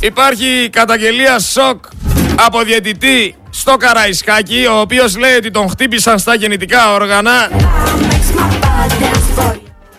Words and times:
Υπάρχει 0.00 0.68
καταγγελία 0.72 1.38
σοκ 1.38 1.84
από 2.34 2.62
διαιτητή 2.62 3.34
στο 3.50 3.76
Καραϊσκάκι, 3.76 4.66
ο 4.70 4.80
οποίος 4.80 5.16
λέει 5.16 5.34
ότι 5.34 5.50
τον 5.50 5.68
χτύπησαν 5.68 6.18
στα 6.18 6.34
γεννητικά 6.34 6.92
όργανα. 6.92 7.50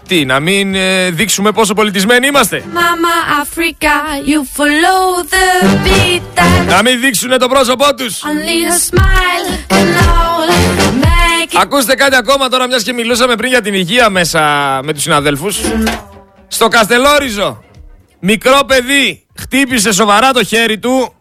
Τι, 0.07 0.25
να 0.25 0.39
μην 0.39 0.75
ε, 0.75 1.09
δείξουμε 1.09 1.51
πόσο 1.51 1.73
πολιτισμένοι 1.73 2.27
είμαστε; 2.27 2.63
Mama 2.73 3.43
Africa, 3.45 4.27
you 4.29 4.59
follow 4.59 5.23
the 5.33 5.65
beat 5.87 6.39
that 6.39 6.69
Να 6.69 6.81
μην 6.81 6.99
δείξουν 6.99 7.37
το 7.39 7.47
πρόσωπό 7.47 7.95
τους. 7.95 8.19
only 8.23 8.71
a 8.71 8.95
smile 8.95 9.73
can 9.73 9.75
all 9.75 11.03
make 11.03 11.53
it. 11.55 11.59
Ακούστε 11.61 11.95
κάτι 11.95 12.15
ακόμα 12.15 12.49
τώρα, 12.49 12.67
μιας 12.67 12.83
και 12.83 12.93
μιλούσαμε 12.93 13.35
πριν 13.35 13.49
για 13.49 13.61
την 13.61 13.73
υγεία 13.73 14.09
μέσα 14.09 14.39
με 14.83 14.93
τους 14.93 15.01
συναδέλφους. 15.01 15.57
Στο 16.47 16.67
Καστελόριζο, 16.67 17.63
μικρό 18.21 18.59
παιδί 18.65 19.27
χτύπησε 19.39 19.91
σοβαρά 19.91 20.31
το 20.31 20.43
χέρι 20.43 20.79
του, 20.79 21.13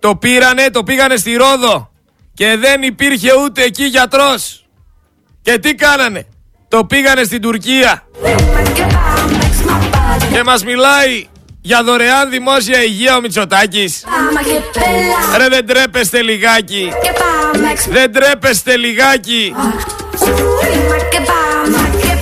το 0.00 0.16
πήρανε, 0.16 0.70
το 0.70 0.82
πήγανε 0.82 1.16
στη 1.16 1.34
Ρόδο 1.34 1.90
και 2.34 2.56
δεν 2.56 2.82
υπήρχε 2.82 3.30
ούτε 3.44 3.62
εκεί 3.62 3.84
γιατρός. 3.84 4.64
Και 5.42 5.58
τι 5.58 5.74
κάνανε, 5.74 6.26
το 6.68 6.84
πήγανε 6.84 7.24
στην 7.24 7.40
Τουρκία 7.40 8.02
και 10.32 10.42
μας 10.44 10.64
μιλάει 10.64 11.26
για 11.60 11.82
δωρεάν 11.82 12.30
δημόσια 12.30 12.82
υγεία 12.82 13.16
ο 13.16 13.20
Μητσοτάκης. 13.20 14.04
I'ma 14.04 14.42
get 14.42 14.78
bella, 14.78 15.38
Ρε 15.38 15.48
δεν 15.48 15.66
τρέπεστε 15.66 16.22
λιγάκι, 16.22 16.88
get 16.92 17.56
by, 17.56 17.58
make 17.58 17.90
δεν 17.90 18.12
τρέπεστε 18.12 18.76
λιγάκι. 18.76 19.54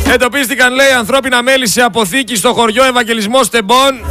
Get 0.04 0.10
by, 0.10 0.10
get 0.10 0.14
Εντοπίστηκαν 0.14 0.74
λέει 0.74 0.90
ανθρώπινα 0.98 1.42
μέλη 1.42 1.68
σε 1.68 1.82
αποθήκη 1.82 2.36
στο 2.36 2.52
χωριό 2.52 2.84
Ευαγγελισμό 2.84 3.40
Τεμπών. 3.50 4.04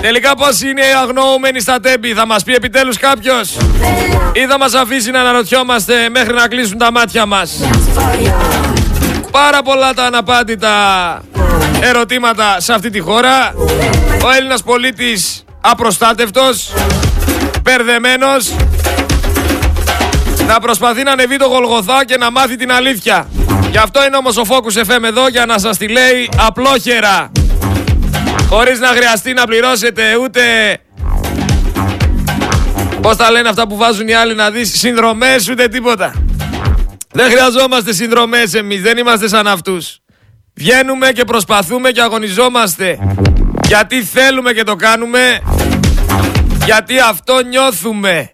Τελικά 0.00 0.34
πώς 0.36 0.60
είναι 0.60 0.80
οι 0.80 0.94
αγνοούμενοι 1.02 1.60
στα 1.60 1.80
τέμπη, 1.80 2.14
θα 2.14 2.26
μας 2.26 2.42
πει 2.42 2.54
επιτέλους 2.54 2.98
κάποιος; 2.98 3.56
Ή 4.32 4.46
θα 4.48 4.58
μας 4.58 4.74
αφήσει 4.74 5.10
να 5.10 5.20
αναρωτιόμαστε 5.20 6.08
μέχρι 6.08 6.34
να 6.34 6.48
κλείσουν 6.48 6.78
τα 6.78 6.92
μάτια 6.92 7.26
μας; 7.26 7.60
Πάρα 9.30 9.62
πολλά 9.62 9.94
τα 9.94 10.04
αναπάντητα 10.04 10.72
ερωτήματα 11.80 12.56
σε 12.60 12.72
αυτή 12.72 12.90
τη 12.90 13.00
χώρα. 13.00 13.54
Ο 14.24 14.30
Έλληνας 14.36 14.62
πολίτης 14.62 15.44
απροστάτευτος, 15.60 16.72
περδεμένος, 17.62 18.54
να 20.46 20.60
προσπαθεί 20.60 21.02
να 21.02 21.10
ανεβεί 21.10 21.36
το 21.36 21.46
Γολγοθά 21.46 22.04
και 22.04 22.16
να 22.16 22.30
μάθει 22.30 22.56
την 22.56 22.72
αλήθεια. 22.72 23.28
Γι' 23.76 23.82
αυτό 23.82 24.04
είναι 24.04 24.16
όμως 24.16 24.36
ο 24.36 24.42
Focus 24.48 24.84
FM 24.86 25.02
εδώ 25.02 25.28
για 25.28 25.46
να 25.46 25.58
σας 25.58 25.78
τη 25.78 25.88
λέει 25.88 26.28
απλόχερα. 26.36 27.32
Χωρίς 28.48 28.78
να 28.78 28.86
χρειαστεί 28.86 29.32
να 29.32 29.46
πληρώσετε 29.46 30.16
ούτε... 30.16 30.42
Πώς 33.00 33.16
τα 33.16 33.30
λένε 33.30 33.48
αυτά 33.48 33.66
που 33.66 33.76
βάζουν 33.76 34.08
οι 34.08 34.14
άλλοι 34.14 34.34
να 34.34 34.50
δεις 34.50 34.78
συνδρομές 34.78 35.48
ούτε 35.48 35.68
τίποτα. 35.68 36.12
Δεν 37.12 37.30
χρειαζόμαστε 37.30 37.92
συνδρομές 37.92 38.54
εμείς, 38.54 38.82
δεν 38.82 38.98
είμαστε 38.98 39.28
σαν 39.28 39.46
αυτούς. 39.46 39.98
Βγαίνουμε 40.54 41.12
και 41.12 41.24
προσπαθούμε 41.24 41.90
και 41.90 42.00
αγωνιζόμαστε. 42.00 42.98
Γιατί 43.66 44.02
θέλουμε 44.02 44.52
και 44.52 44.62
το 44.62 44.76
κάνουμε. 44.76 45.40
Γιατί 46.64 46.98
αυτό 46.98 47.40
νιώθουμε. 47.40 48.30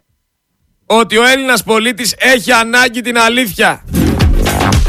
Ότι 0.87 1.17
ο 1.19 1.25
Έλληνας 1.25 1.63
πολίτης 1.63 2.15
έχει 2.19 2.53
ανάγκη 2.53 3.01
την 3.01 3.19
αλήθεια. 3.19 3.83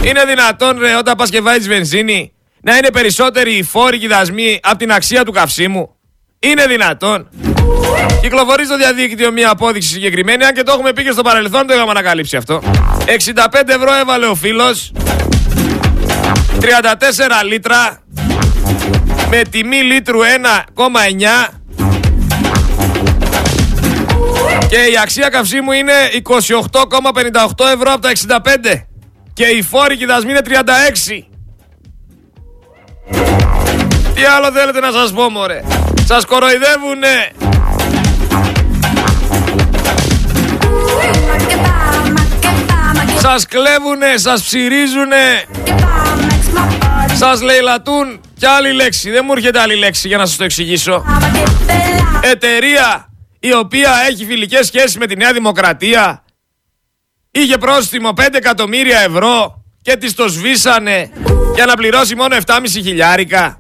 Είναι 0.03 0.25
δυνατόν 0.25 0.79
ρε 0.79 0.95
όταν 0.95 1.15
πας 1.15 1.29
και 1.29 1.41
βάζεις 1.41 1.67
βενζίνη 1.67 2.33
να 2.61 2.77
είναι 2.77 2.91
περισσότεροι 2.91 3.53
οι 3.53 3.63
φόροι 3.63 3.97
και 3.97 4.05
οι 4.05 4.07
δασμοί 4.07 4.59
από 4.63 4.77
την 4.77 4.91
αξία 4.91 5.25
του 5.25 5.31
καυσίμου. 5.31 5.95
Είναι 6.39 6.65
δυνατόν. 6.65 7.29
Κυκλοφορεί 8.21 8.65
στο 8.65 8.77
διαδίκτυο 8.77 9.31
μια 9.31 9.49
απόδειξη 9.49 9.89
συγκεκριμένη, 9.89 10.45
αν 10.45 10.53
και 10.53 10.63
το 10.63 10.71
έχουμε 10.71 10.93
πει 10.93 11.03
και 11.03 11.11
στο 11.11 11.21
παρελθόν, 11.21 11.67
το 11.67 11.73
είχαμε 11.73 11.91
ανακαλύψει 11.91 12.37
αυτό. 12.37 12.61
65 13.05 13.67
ευρώ 13.67 13.94
έβαλε 13.94 14.25
ο 14.25 14.35
φίλος 14.35 14.91
34 16.59 16.66
λίτρα 17.45 18.03
με 19.29 19.41
τιμή 19.49 19.81
λίτρου 19.81 20.19
1,9 20.75 21.53
και 24.69 24.91
η 24.91 24.97
αξία 25.01 25.29
καυσίμου 25.29 25.72
είναι 25.72 25.94
28,58 26.23 27.66
ευρώ 27.73 27.94
από 27.94 28.01
τα 28.01 28.11
65 28.72 28.92
και 29.33 29.45
η 29.45 29.61
φόρη 29.61 29.97
και 29.97 30.03
οι 30.03 30.07
δασμοί 30.07 30.31
είναι 30.31 30.41
36. 30.44 31.23
Τι 34.13 34.23
άλλο 34.23 34.51
θέλετε 34.51 34.79
να 34.79 34.91
σας 34.91 35.11
πω 35.13 35.29
μωρέ; 35.29 35.63
Σας 36.05 36.25
κοροϊδεύουνε. 36.25 37.31
Σας 43.17 43.45
κλέβουνε, 43.45 44.17
σας 44.17 44.43
ψυρίζουνε, 44.43 45.43
σας 47.13 47.41
λαιλατούν 47.41 48.22
και 48.38 48.47
άλλη 48.47 48.72
λέξη. 48.73 49.09
Δεν 49.11 49.23
μου 49.25 49.33
έρχεται 49.33 49.59
άλλη 49.59 49.75
λέξη 49.75 50.07
για 50.07 50.17
να 50.17 50.25
σας 50.25 50.38
το 50.38 50.43
εξηγήσω. 50.43 51.05
Εταιρεία 52.22 53.09
η 53.39 53.53
οποία 53.53 53.91
έχει 54.09 54.25
φιλικές 54.25 54.66
σχέσεις 54.66 54.97
με 54.97 55.05
τη 55.05 55.16
Νέα 55.16 55.33
Δημοκρατία 55.33 56.23
είχε 57.35 57.57
πρόστιμο 57.57 58.13
5 58.17 58.27
εκατομμύρια 58.31 58.99
ευρώ 58.99 59.63
και 59.81 59.95
της 59.95 60.13
το 60.13 60.27
σβήσανε 60.27 61.09
για 61.55 61.66
να 61.66 61.73
πληρώσει 61.73 62.16
μόνο 62.16 62.35
7,5 62.45 62.59
χιλιάρικα. 62.71 63.57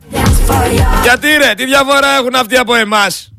Γιατί 1.01 1.27
ρε, 1.27 1.53
τι 1.53 1.65
διαφορά 1.65 2.15
έχουν 2.17 2.35
αυτοί 2.35 2.57
από 2.57 2.75
εμάς; 2.75 3.31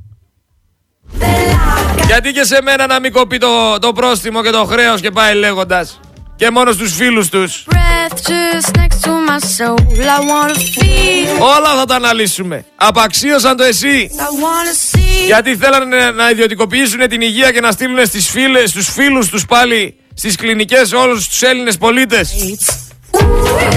Γιατί 2.07 2.33
και 2.33 2.45
σε 2.45 2.63
μένα 2.63 2.87
να 2.87 3.01
μην 3.01 3.13
κοπεί 3.13 3.39
το, 3.39 3.79
το 3.79 3.93
πρόστιμο 3.93 4.43
και 4.43 4.51
το 4.51 4.65
χρέος 4.65 5.01
και 5.01 5.11
πάει 5.11 5.35
λέγοντας. 5.35 6.01
Και 6.37 6.51
μόνο 6.51 6.73
στους 6.73 6.95
φίλους 6.95 7.29
τους. 7.29 7.65
Breath 7.71 8.17
just 8.17 8.77
next 8.77 9.07
to 9.07 9.11
my 9.11 9.39
soul. 9.39 9.79
I 9.99 10.19
wanna 10.19 10.55
feel. 10.55 11.43
Όλα 11.57 11.75
θα 11.79 11.85
τα 11.85 11.95
αναλύσουμε. 11.95 12.65
Απαξίωσαν 12.77 13.57
το 13.57 13.63
εσύ. 13.63 14.11
I 14.13 14.21
wanna 14.21 14.97
see. 14.97 15.27
Γιατί 15.27 15.57
θέλανε 15.57 16.11
να 16.11 16.31
ιδιωτικοποιήσουν 16.31 17.09
την 17.09 17.21
υγεία 17.21 17.51
και 17.51 17.61
να 17.61 17.71
στείλουν 17.71 18.07
στις 18.07 18.29
φίλες, 18.29 18.71
στους 18.71 18.89
φίλους 18.89 19.29
τους 19.29 19.47
πάλι 19.47 19.99
στις 20.15 20.37
κλινικές 20.37 20.93
όλους 20.93 21.29
τους 21.29 21.43
Έλληνες 21.43 21.79
πολίτες. 21.79 22.35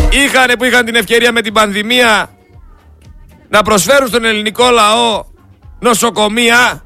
Είχανε 0.09 0.55
που 0.55 0.63
είχαν 0.63 0.85
την 0.85 0.95
ευκαιρία 0.95 1.31
με 1.31 1.41
την 1.41 1.53
πανδημία 1.53 2.29
να 3.49 3.61
προσφέρουν 3.61 4.07
στον 4.07 4.25
ελληνικό 4.25 4.69
λαό 4.69 5.23
νοσοκομεία. 5.79 6.83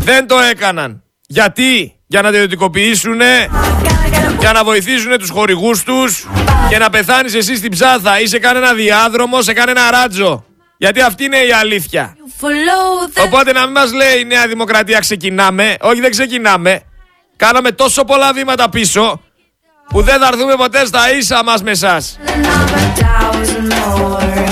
Δεν 0.00 0.26
το 0.26 0.38
έκαναν. 0.38 1.02
Γιατί; 1.26 2.00
Για 2.06 2.22
να 2.22 2.30
τα 2.30 2.36
ιδιωτικοποιήσουν, 2.36 3.20
για 4.38 4.52
να 4.52 4.64
βοηθήσουν 4.64 5.18
τους 5.18 5.30
χορηγούς 5.30 5.82
τους 5.82 6.26
και 6.68 6.78
να 6.78 6.90
πεθάνεις 6.90 7.34
εσύ 7.34 7.56
στην 7.56 7.70
ψάθα 7.70 8.20
ή 8.20 8.26
σε 8.26 8.38
κανένα 8.38 8.74
διάδρομο, 8.74 9.42
σε 9.42 9.52
κανένα 9.52 9.90
ράτζο. 9.90 10.44
Γιατί 10.78 11.00
αυτή 11.00 11.24
είναι 11.24 11.36
η 11.36 11.52
αλήθεια. 11.52 12.16
Follow 12.40 13.18
the 13.18 13.24
Οπότε 13.26 13.52
να 13.52 13.64
μην 13.64 13.72
μας 13.72 13.92
λέει 13.92 14.20
η 14.20 14.24
Νέα 14.24 14.46
Δημοκρατία 14.46 14.98
ξεκινάμε. 14.98 15.76
Όχι 15.80 16.00
δεν 16.00 16.10
ξεκινάμε. 16.10 16.82
Κάναμε 17.36 17.72
τόσο 17.72 18.04
πολλά 18.04 18.32
βήματα 18.32 18.68
πίσω 18.68 19.20
που 19.88 20.02
δεν 20.02 20.20
θα 20.20 20.26
έρθουμε 20.26 20.54
ποτέ 20.54 20.86
στα 20.86 21.12
ίσα 21.12 21.44
μας 21.44 21.62
με 21.62 21.70
εσάς. 21.70 22.18
another 22.26 23.02
thousand 23.02 23.72
more. 23.72 24.46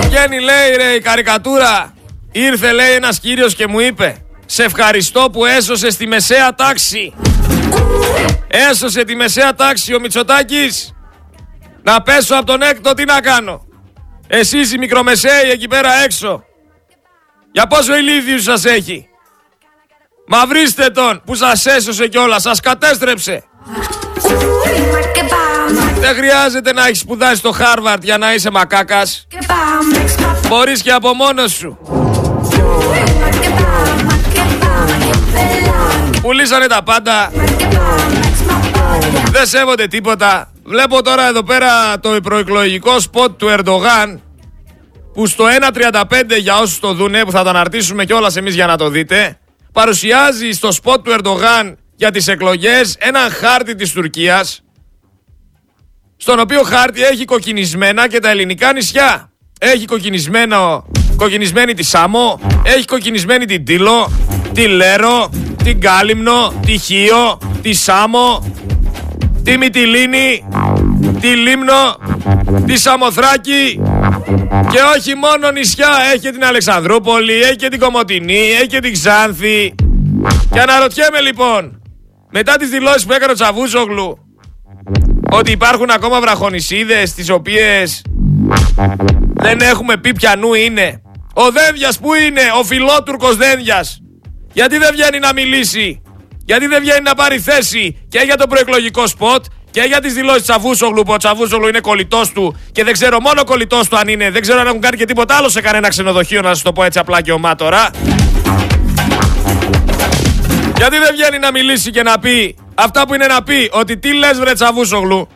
Βγαίνει 0.00 0.40
λέει 0.40 0.76
ρε 0.76 0.92
η 0.92 1.00
καρικατούρα. 1.00 1.94
Ήρθε 2.32 2.72
λέει 2.72 2.92
ένας 2.92 3.20
κύριος 3.20 3.54
και 3.54 3.66
μου 3.66 3.80
είπε 3.80 4.24
Σε 4.46 4.62
ευχαριστώ 4.64 5.30
που 5.32 5.44
έσωσες 5.44 5.96
τη 5.96 6.06
μεσαία 6.06 6.54
τάξη. 6.54 7.14
Έσωσε 8.48 9.04
τη 9.04 9.14
μεσαία 9.14 9.54
τάξη 9.54 9.94
ο 9.94 10.00
Μητσοτάκης. 10.00 10.94
Να 11.82 12.02
πέσω 12.02 12.34
από 12.34 12.46
τον 12.46 12.62
έκτο 12.62 12.94
τι 12.94 13.04
να 13.04 13.20
κάνω. 13.20 13.66
Εσείς 14.26 14.72
οι 14.72 14.78
μικρομεσαίοι 14.78 15.50
εκεί 15.50 15.68
πέρα 15.68 15.92
έξω. 16.04 16.44
Για 17.52 17.66
πόσο 17.66 17.96
ηλίθιους 17.96 18.42
σας 18.42 18.64
έχει. 18.64 19.09
Μα 20.32 20.46
βρίστε 20.46 20.90
τον 20.90 21.22
που 21.24 21.34
σας 21.34 21.66
έσωσε 21.66 22.08
κιόλα, 22.08 22.40
σας 22.40 22.60
κατέστρεψε. 22.60 23.44
Δεν 26.00 26.14
χρειάζεται 26.14 26.72
να 26.72 26.86
έχεις 26.86 26.98
σπουδάσει 26.98 27.34
στο 27.34 27.50
Χάρβαρτ 27.52 28.04
για 28.04 28.18
να 28.18 28.34
είσαι 28.34 28.50
μακάκας. 28.50 29.26
Μπορείς 30.48 30.82
και 30.82 30.92
από 30.92 31.14
μόνος 31.14 31.52
σου. 31.52 31.78
Πουλήσανε 36.22 36.66
τα 36.66 36.82
πάντα. 36.82 37.30
Δεν 39.30 39.46
σέβονται 39.46 39.86
τίποτα. 39.86 40.52
Βλέπω 40.64 41.02
τώρα 41.02 41.28
εδώ 41.28 41.42
πέρα 41.42 42.00
το 42.00 42.20
προεκλογικό 42.22 43.00
σποτ 43.00 43.38
του 43.38 43.48
Ερντογάν 43.48 44.20
που 45.12 45.26
στο 45.26 45.44
1.35 45.72 46.02
για 46.40 46.58
όσους 46.58 46.80
το 46.80 46.92
δούνε 46.92 47.24
που 47.24 47.30
θα 47.30 47.42
το 47.42 47.48
αναρτήσουμε 47.48 48.04
κιόλας 48.04 48.36
εμείς 48.36 48.54
για 48.54 48.66
να 48.66 48.76
το 48.76 48.88
δείτε 48.88 49.38
παρουσιάζει 49.72 50.50
στο 50.50 50.72
σποτ 50.72 51.04
του 51.04 51.10
Ερντογάν 51.18 51.76
για 51.96 52.10
τις 52.10 52.28
εκλογές 52.28 52.96
ένα 52.98 53.18
χάρτη 53.18 53.74
της 53.74 53.92
Τουρκίας 53.92 54.62
στον 56.16 56.40
οποίο 56.40 56.62
χάρτη 56.62 57.02
έχει 57.02 57.24
κοκκινισμένα 57.24 58.08
και 58.08 58.18
τα 58.18 58.30
ελληνικά 58.30 58.72
νησιά. 58.72 59.32
έχει 59.60 59.84
κοκκινισμένο, 59.84 60.84
κοκκινισμένη 61.16 61.74
τη 61.74 61.82
Σάμο, 61.82 62.40
έχει 62.62 62.84
κοκκινισμένη 62.84 63.44
την 63.44 63.64
Τίλο, 63.64 64.10
τη 64.54 64.66
Λέρο, 64.66 65.30
την 65.64 65.80
Κάλυμνο, 65.80 66.52
τη 66.66 66.78
Χίο, 66.78 67.38
τη 67.62 67.72
Σάμο, 67.72 68.54
τη 69.44 69.56
Μυτιλίνη, 69.56 70.44
τη 71.20 71.28
Λίμνο, 71.28 71.96
τη 72.66 72.76
Σαμοθράκη 72.76 73.80
και 74.70 74.78
όχι 74.96 75.14
μόνο 75.14 75.50
νησιά, 75.50 75.88
έχει 76.14 76.30
την 76.30 76.44
Αλεξανδρούπολη, 76.44 77.32
έχει 77.32 77.56
και 77.56 77.68
την 77.68 77.80
Κομωτινή, 77.80 78.38
έχει 78.38 78.66
και 78.66 78.80
την 78.80 78.92
Ξάνθη. 78.92 79.74
Και 80.52 80.60
αναρωτιέμαι 80.60 81.20
λοιπόν, 81.20 81.82
μετά 82.32 82.56
τις 82.56 82.68
δηλώσεις 82.68 83.06
που 83.06 83.12
έκανε 83.12 83.32
ο 83.32 83.34
Τσαβούσογλου, 83.34 84.18
ότι 85.30 85.50
υπάρχουν 85.50 85.90
ακόμα 85.90 86.20
βραχονισίδες 86.20 87.14
τις 87.14 87.30
οποίες 87.30 88.02
δεν 89.34 89.60
έχουμε 89.60 89.96
πει 89.96 90.12
πιανού 90.12 90.54
είναι. 90.54 91.02
Ο 91.34 91.50
Δένδιας 91.50 91.98
που 91.98 92.14
είναι, 92.14 92.40
ο 92.60 92.64
φιλότουρκος 92.64 93.36
Δένδιας. 93.36 94.00
Γιατί 94.52 94.78
δεν 94.78 94.88
βγαίνει 94.92 95.18
να 95.18 95.32
μιλήσει; 95.32 96.02
Γιατί 96.44 96.66
δεν 96.66 96.80
βγαίνει 96.80 97.02
να 97.02 97.14
πάρει 97.14 97.38
θέση 97.38 98.06
και 98.08 98.20
για 98.24 98.36
το 98.36 98.46
προεκλογικό 98.46 99.06
σποτ; 99.06 99.44
Και 99.70 99.80
για 99.80 100.00
τις 100.00 100.14
δηλώσεις 100.14 100.42
Τσαβούσογλου 100.42 101.02
που 101.02 101.12
ο 101.12 101.16
Τσαβούσογλου 101.16 101.68
είναι 101.68 101.80
κολλητός 101.80 102.32
του 102.32 102.56
και 102.72 102.84
δεν 102.84 102.92
ξέρω 102.92 103.20
μόνο 103.20 103.44
κολλητός 103.44 103.88
του 103.88 103.96
αν 103.96 104.08
είναι. 104.08 104.30
Δεν 104.30 104.42
ξέρω 104.42 104.60
αν 104.60 104.66
έχουν 104.66 104.80
κάνει 104.80 104.96
και 104.96 105.04
τίποτα 105.04 105.36
άλλο 105.36 105.48
σε 105.48 105.60
κανένα 105.60 105.88
ξενοδοχείο, 105.88 106.40
να 106.40 106.48
σας 106.48 106.62
το 106.62 106.72
πω 106.72 106.84
έτσι 106.84 106.98
απλά 106.98 107.20
και 107.20 107.32
ομά 107.32 107.54
τώρα. 107.54 107.90
Γιατί 110.76 110.98
δεν 110.98 111.08
βγαίνει 111.12 111.38
να 111.38 111.50
μιλήσει 111.50 111.90
και 111.90 112.02
να 112.02 112.18
πει 112.18 112.56
αυτά 112.74 113.06
που 113.06 113.14
είναι 113.14 113.26
να 113.26 113.42
πει 113.42 113.68
ότι 113.72 113.98
τι 113.98 114.12
λες 114.14 114.38
βρε 114.38 114.52
Τσαβούσογλου; 114.52 115.28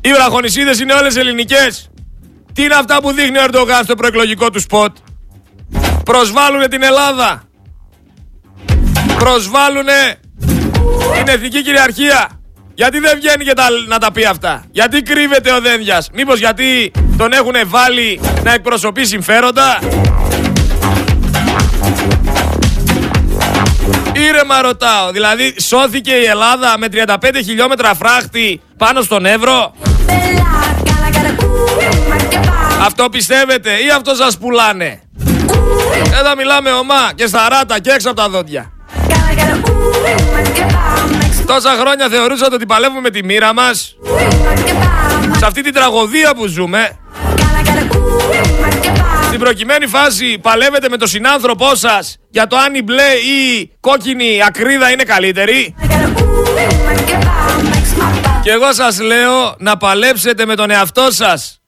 Οι 0.00 0.12
βραχονισίδες 0.12 0.80
είναι 0.80 0.92
όλες 0.92 1.16
ελληνικές. 1.16 1.90
Τι 2.52 2.62
είναι 2.62 2.74
αυτά 2.74 3.00
που 3.00 3.12
δείχνει 3.12 3.38
ο 3.38 3.42
Ερντογάν 3.42 3.84
στο 3.84 3.94
προεκλογικό 3.94 4.50
του 4.50 4.60
σποτ; 4.60 4.96
Προσβάλλουν 6.04 6.68
την 6.68 6.82
Ελλάδα. 6.82 7.42
Προσβάλλουν 9.18 9.86
την 11.14 11.28
εθνική 11.28 11.62
κυριαρχία. 11.62 12.35
Γιατί 12.76 12.98
δεν 12.98 13.12
βγαίνει 13.16 13.44
και 13.44 13.52
τα, 13.52 13.66
να 13.86 13.98
τα 13.98 14.12
πει 14.12 14.24
αυτά; 14.24 14.64
Γιατί 14.70 15.02
κρύβεται 15.02 15.52
ο 15.52 15.60
Δένδιας; 15.60 16.10
Μήπως 16.12 16.38
γιατί 16.38 16.92
τον 17.16 17.32
έχουν 17.32 17.54
βάλει 17.66 18.20
να 18.42 18.52
εκπροσωπεί 18.52 19.04
συμφέροντα; 19.04 19.78
Ήρεμα 24.12 24.60
ρωτάω. 24.62 25.10
Δηλαδή 25.10 25.54
σώθηκε 25.60 26.12
η 26.12 26.24
Ελλάδα 26.24 26.74
με 26.78 26.86
35 26.92 27.16
χιλιόμετρα 27.44 27.94
φράχτη 27.94 28.60
πάνω 28.76 29.02
στον 29.02 29.26
Εύρο; 29.26 29.74
Αυτό 32.84 33.08
πιστεύετε 33.08 33.70
ή 33.70 33.90
αυτό 33.96 34.14
σας 34.14 34.38
πουλάνε; 34.38 35.00
Εδώ 36.20 36.36
μιλάμε 36.36 36.70
ομά 36.70 37.12
και 37.14 37.26
στα 37.26 37.48
ράτα 37.48 37.78
και 37.80 37.90
έξω 37.90 38.10
από 38.10 38.20
τα 38.20 38.28
δόντια. 38.28 38.70
Τόσα 41.46 41.76
χρόνια 41.80 42.08
θεωρούσατε 42.08 42.54
ότι 42.54 42.66
παλεύουμε 42.66 43.00
με 43.00 43.10
τη 43.10 43.24
μοίρα 43.24 43.54
μας. 43.54 43.96
Σε 45.38 45.46
αυτή 45.46 45.62
την 45.62 45.72
τραγωδία 45.72 46.34
που 46.34 46.46
ζούμε. 46.46 46.98
Στην 49.26 49.38
προκειμένη 49.38 49.86
φάση 49.86 50.38
παλεύετε 50.38 50.88
με 50.88 50.96
τον 50.96 51.08
συνάνθρωπό 51.08 51.74
σας 51.74 52.16
για 52.30 52.46
το 52.46 52.56
αν 52.56 52.74
η 52.74 52.82
μπλε 52.82 53.12
ή 53.12 53.58
η 53.58 53.76
κόκκινη 53.80 54.42
ακρίδα 54.46 54.90
είναι 54.90 55.02
καλύτερη; 55.02 55.74
Και 58.42 58.50
εγώ 58.50 58.72
σας 58.72 59.00
λέω 59.00 59.54
να 59.58 59.76
παλέψετε 59.76 60.46
με 60.46 60.54
τον 60.54 60.70
εαυτό 60.70 61.06
σας. 61.10 61.60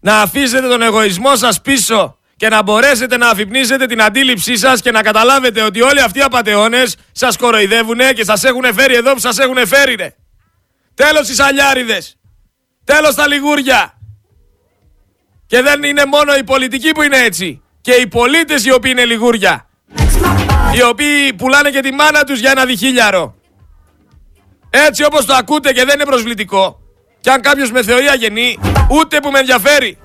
Να 0.00 0.20
αφήσετε 0.20 0.68
τον 0.68 0.82
εγωισμό 0.82 1.36
σας 1.36 1.60
πίσω 1.60 2.16
και 2.42 2.48
να 2.48 2.62
μπορέσετε 2.62 3.16
να 3.16 3.28
αφυπνίσετε 3.28 3.86
την 3.86 4.02
αντίληψή 4.02 4.56
σας 4.56 4.80
και 4.80 4.90
να 4.90 5.02
καταλάβετε 5.02 5.62
ότι 5.62 5.82
όλοι 5.82 6.00
αυτοί 6.00 6.18
οι 6.18 6.22
απατεώνες 6.22 6.96
σας 7.12 7.36
κοροϊδεύουν 7.36 7.98
και 8.14 8.24
σας 8.24 8.44
έχουν 8.44 8.74
φέρει 8.74 8.94
εδώ 8.94 9.12
που 9.12 9.18
σας 9.18 9.38
έχουν 9.38 9.66
φέρει 9.66 9.94
ρε. 9.94 10.14
Τέλος 10.94 11.28
οι 11.28 11.34
σαλιάριδες. 11.34 12.16
Τέλος 12.84 13.14
τα 13.14 13.28
λιγούρια. 13.28 13.98
Και 15.46 15.62
δεν 15.62 15.82
είναι 15.82 16.04
μόνο 16.04 16.34
οι 16.34 16.44
πολιτικοί 16.44 16.92
που 16.92 17.02
είναι 17.02 17.16
έτσι. 17.16 17.62
Και 17.80 17.92
οι 17.92 18.06
πολίτες 18.06 18.64
οι 18.64 18.72
οποίοι 18.72 18.90
είναι 18.94 19.04
λιγούρια. 19.04 19.68
Οι 20.74 20.82
οποίοι 20.82 21.32
πουλάνε 21.32 21.70
και 21.70 21.80
τη 21.80 21.92
μάνα 21.92 22.24
τους 22.24 22.40
για 22.40 22.50
ένα 22.50 22.64
διχίλιαρο. 22.64 23.34
Έτσι 24.70 25.04
όπως 25.04 25.24
το 25.24 25.34
ακούτε 25.34 25.72
και 25.72 25.84
δεν 25.84 25.94
είναι 25.94 26.04
προσβλητικό. 26.04 26.78
Και 27.20 27.30
αν 27.30 27.40
κάποιος 27.40 27.70
με 27.70 27.82
θεωρεί 27.82 28.08
αγενή, 28.08 28.58
ούτε 28.90 29.20
που 29.20 29.30
με 29.30 29.38
ενδιαφέρει. 29.38 29.98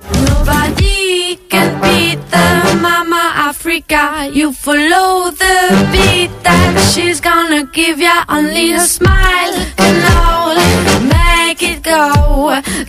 can 1.48 1.77
beat 1.98 2.20
the 2.34 2.46
mama 2.86 3.24
Africa. 3.50 4.02
You 4.38 4.46
follow 4.64 5.08
the 5.42 5.56
beat 5.92 6.32
that 6.46 6.74
she's 6.92 7.20
gonna 7.28 7.62
give 7.78 7.98
ya. 8.08 8.16
Only 8.36 8.66
a 8.80 8.82
smile 8.96 9.54
can 9.80 9.96
only 10.36 10.70
make 11.14 11.60
it 11.70 11.78
go. 11.92 12.02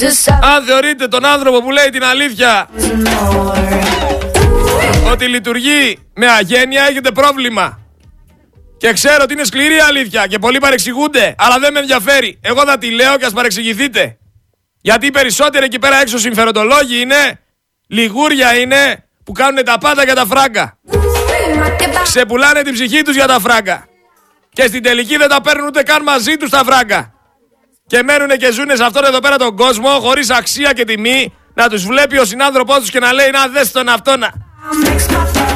Just 0.04 0.30
Αν 0.42 0.64
θεωρείτε 0.66 1.08
τον 1.08 1.26
άνθρωπο 1.26 1.62
που 1.62 1.72
λέει 1.72 1.90
την 1.90 2.04
αλήθεια 2.04 2.70
ότι 5.12 5.26
λειτουργεί 5.28 5.98
με 6.14 6.32
αγένεια 6.32 6.84
έχετε 6.90 7.12
πρόβλημα. 7.12 7.80
Και 8.78 8.94
ξέρω 8.94 9.20
ότι 9.22 9.34
είναι 9.34 9.44
σκληρή 9.44 9.80
αλήθεια 9.80 10.28
και 10.28 10.40
πολλοί 10.40 10.58
παρεξηγούνται, 10.58 11.36
αλλά 11.38 11.60
δεν 11.60 11.74
με 11.74 11.80
ενδιαφέρει. 11.80 12.40
Εγώ 12.42 12.64
θα 12.66 12.78
τη 12.78 12.92
λέω 12.92 13.18
και 13.18 13.26
ας 13.26 13.34
παρεξηγηθείτε. 13.34 14.18
Γιατί 14.82 15.06
οι 15.06 15.12
περισσότεροι 15.12 15.66
εκεί 15.66 15.80
πέρα 15.80 16.02
έξω 16.02 16.18
συμφεροντολόγοι 16.18 17.02
είναι 17.02 17.40
Λιγούρια 17.91 18.56
είναι 18.56 19.03
που 19.24 19.31
κάνουν 19.31 19.63
τα 19.63 19.77
πάντα 19.77 20.03
για 20.03 20.15
τα 20.15 20.25
φράγκα. 20.25 20.77
Ξεπουλάνε 22.03 22.62
την 22.62 22.74
ψυχή 22.74 23.01
τους 23.01 23.15
για 23.15 23.27
τα 23.27 23.39
φράγκα. 23.39 23.86
Και 24.53 24.68
στην 24.68 24.83
τελική 24.83 25.18
δεν 25.18 25.30
τα 25.30 25.41
παίρνουν 25.41 25.68
ούτε 25.68 25.83
καν 25.83 26.03
μαζί 26.03 26.38
τους 26.38 26.50
τα 26.50 26.63
φράγκα. 26.65 27.13
Και 27.88 28.03
μένουν 28.03 28.30
και 28.30 28.51
ζουν 28.51 28.68
σε 28.74 28.83
αυτόν 28.83 29.03
εδώ 29.06 29.19
πέρα 29.19 29.38
τον 29.38 29.56
κόσμο 29.56 29.89
χωρίς 29.89 30.30
αξία 30.30 30.74
και 30.74 30.83
τιμή 30.86 31.33
να 31.53 31.69
τους 31.69 31.86
βλέπει 31.86 32.18
ο 32.18 32.25
συνάνθρωπός 32.25 32.80
τους 32.80 32.89
και 32.89 33.00
να 33.00 33.13
λέει 33.13 33.30
να 33.30 33.47
δες 33.47 33.71
τον 33.71 33.89
αυτόν. 33.89 34.19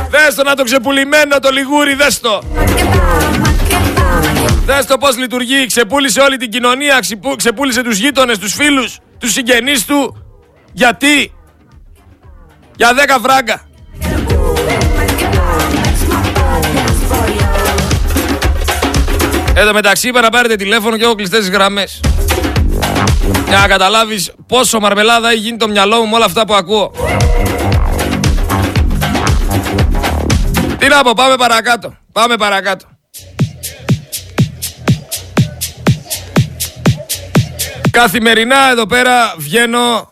Δες 0.10 0.36
το 0.36 0.44
να 0.44 0.56
το 0.56 0.64
ξεπουλημένο 0.64 1.40
το 1.40 1.50
λιγούρι, 1.52 1.94
δες 1.94 2.20
το. 2.20 2.42
Δες 4.66 4.86
το 4.86 4.98
πώς 4.98 5.18
λειτουργεί, 5.18 5.66
ξεπούλησε 5.66 6.22
όλη 6.22 6.38
την 6.38 6.50
κοινωνία, 6.50 7.00
ξεπούλησε 7.36 7.84
τους 7.84 7.98
γείτονες, 7.98 8.38
τους 8.38 8.54
φίλους, 8.54 9.00
τους 9.18 9.32
συγγενείς 9.32 9.86
του. 9.86 10.26
Γιατί 10.74 11.34
για 12.76 12.90
10 13.18 13.20
φράγκα. 13.22 13.62
Εδώ 19.56 19.74
μεταξύ 19.74 20.08
είπα 20.08 20.22
να 20.22 20.30
πάρετε 20.30 20.56
τηλέφωνο 20.56 20.98
και 20.98 21.04
έχω 21.04 21.16
κλειστές 21.16 21.46
τι 21.46 21.52
γραμμές. 21.52 22.00
Για 23.48 23.58
να 23.58 23.68
καταλάβεις 23.68 24.32
πόσο 24.48 24.80
μαρμελάδα 24.80 25.30
έχει 25.30 25.40
γίνει 25.40 25.58
το 25.58 25.68
μυαλό 25.68 26.00
μου 26.02 26.10
με 26.10 26.16
όλα 26.16 26.26
αυτά 26.26 26.46
που 26.46 26.54
ακούω. 26.54 26.92
Τι 30.78 30.88
να 30.88 31.04
πω, 31.04 31.12
πάμε 31.16 31.36
παρακάτω. 31.36 31.98
Πάμε 32.12 32.36
παρακάτω. 32.36 32.86
Καθημερινά 37.92 38.70
εδώ 38.72 38.86
πέρα 38.86 39.36
βγαίνω 39.38 40.12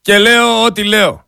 και 0.00 0.18
λέω 0.18 0.64
ό,τι 0.64 0.84
λέω. 0.84 1.24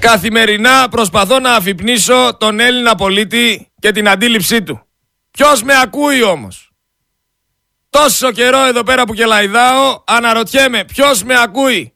Καθημερινά 0.00 0.88
προσπαθώ 0.88 1.38
να 1.38 1.54
αφυπνίσω 1.54 2.36
τον 2.38 2.60
Έλληνα 2.60 2.94
πολίτη 2.94 3.72
και 3.80 3.92
την 3.92 4.08
αντίληψή 4.08 4.62
του. 4.62 4.86
Ποιος 5.30 5.62
με 5.62 5.80
ακούει 5.80 6.22
όμως; 6.22 6.70
Τόσο 7.90 8.32
καιρό 8.32 8.64
εδώ 8.64 8.82
πέρα 8.82 9.04
που 9.04 9.14
κελαϊδάω 9.14 10.02
αναρωτιέμαι 10.06 10.84
ποιος 10.84 11.22
με 11.22 11.40
ακούει; 11.40 11.94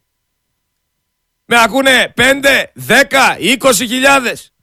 Με 1.44 1.60
ακούνε 1.62 2.12
5, 2.16 2.72
10, 2.74 3.36
20 3.38 3.86
χιλιάδες. 3.86 4.54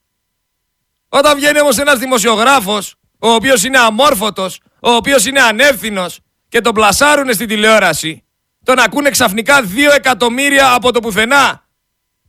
Όταν 1.10 1.36
βγαίνει 1.36 1.60
όμως 1.60 1.78
ένας 1.78 2.00
δημοσιογράφος, 2.00 2.96
ο 3.20 3.30
οποίος 3.30 3.64
είναι 3.64 3.80
αμόρφωτος, 3.80 4.60
ο 4.80 4.92
οποίος 4.92 5.26
είναι 5.26 5.42
ανεύθυνος 5.42 6.20
και 6.50 6.62
τον 6.62 6.74
πλασάρουνε 6.74 7.34
στην 7.34 7.48
τηλεόραση, 7.48 8.24
τον 8.64 8.80
ακούνε 8.80 9.10
ξαφνικά 9.10 9.62
2 9.62 9.92
εκατομμύρια 9.96 10.74
από 10.74 10.92
το 10.92 11.00
πουθενά 11.00 11.70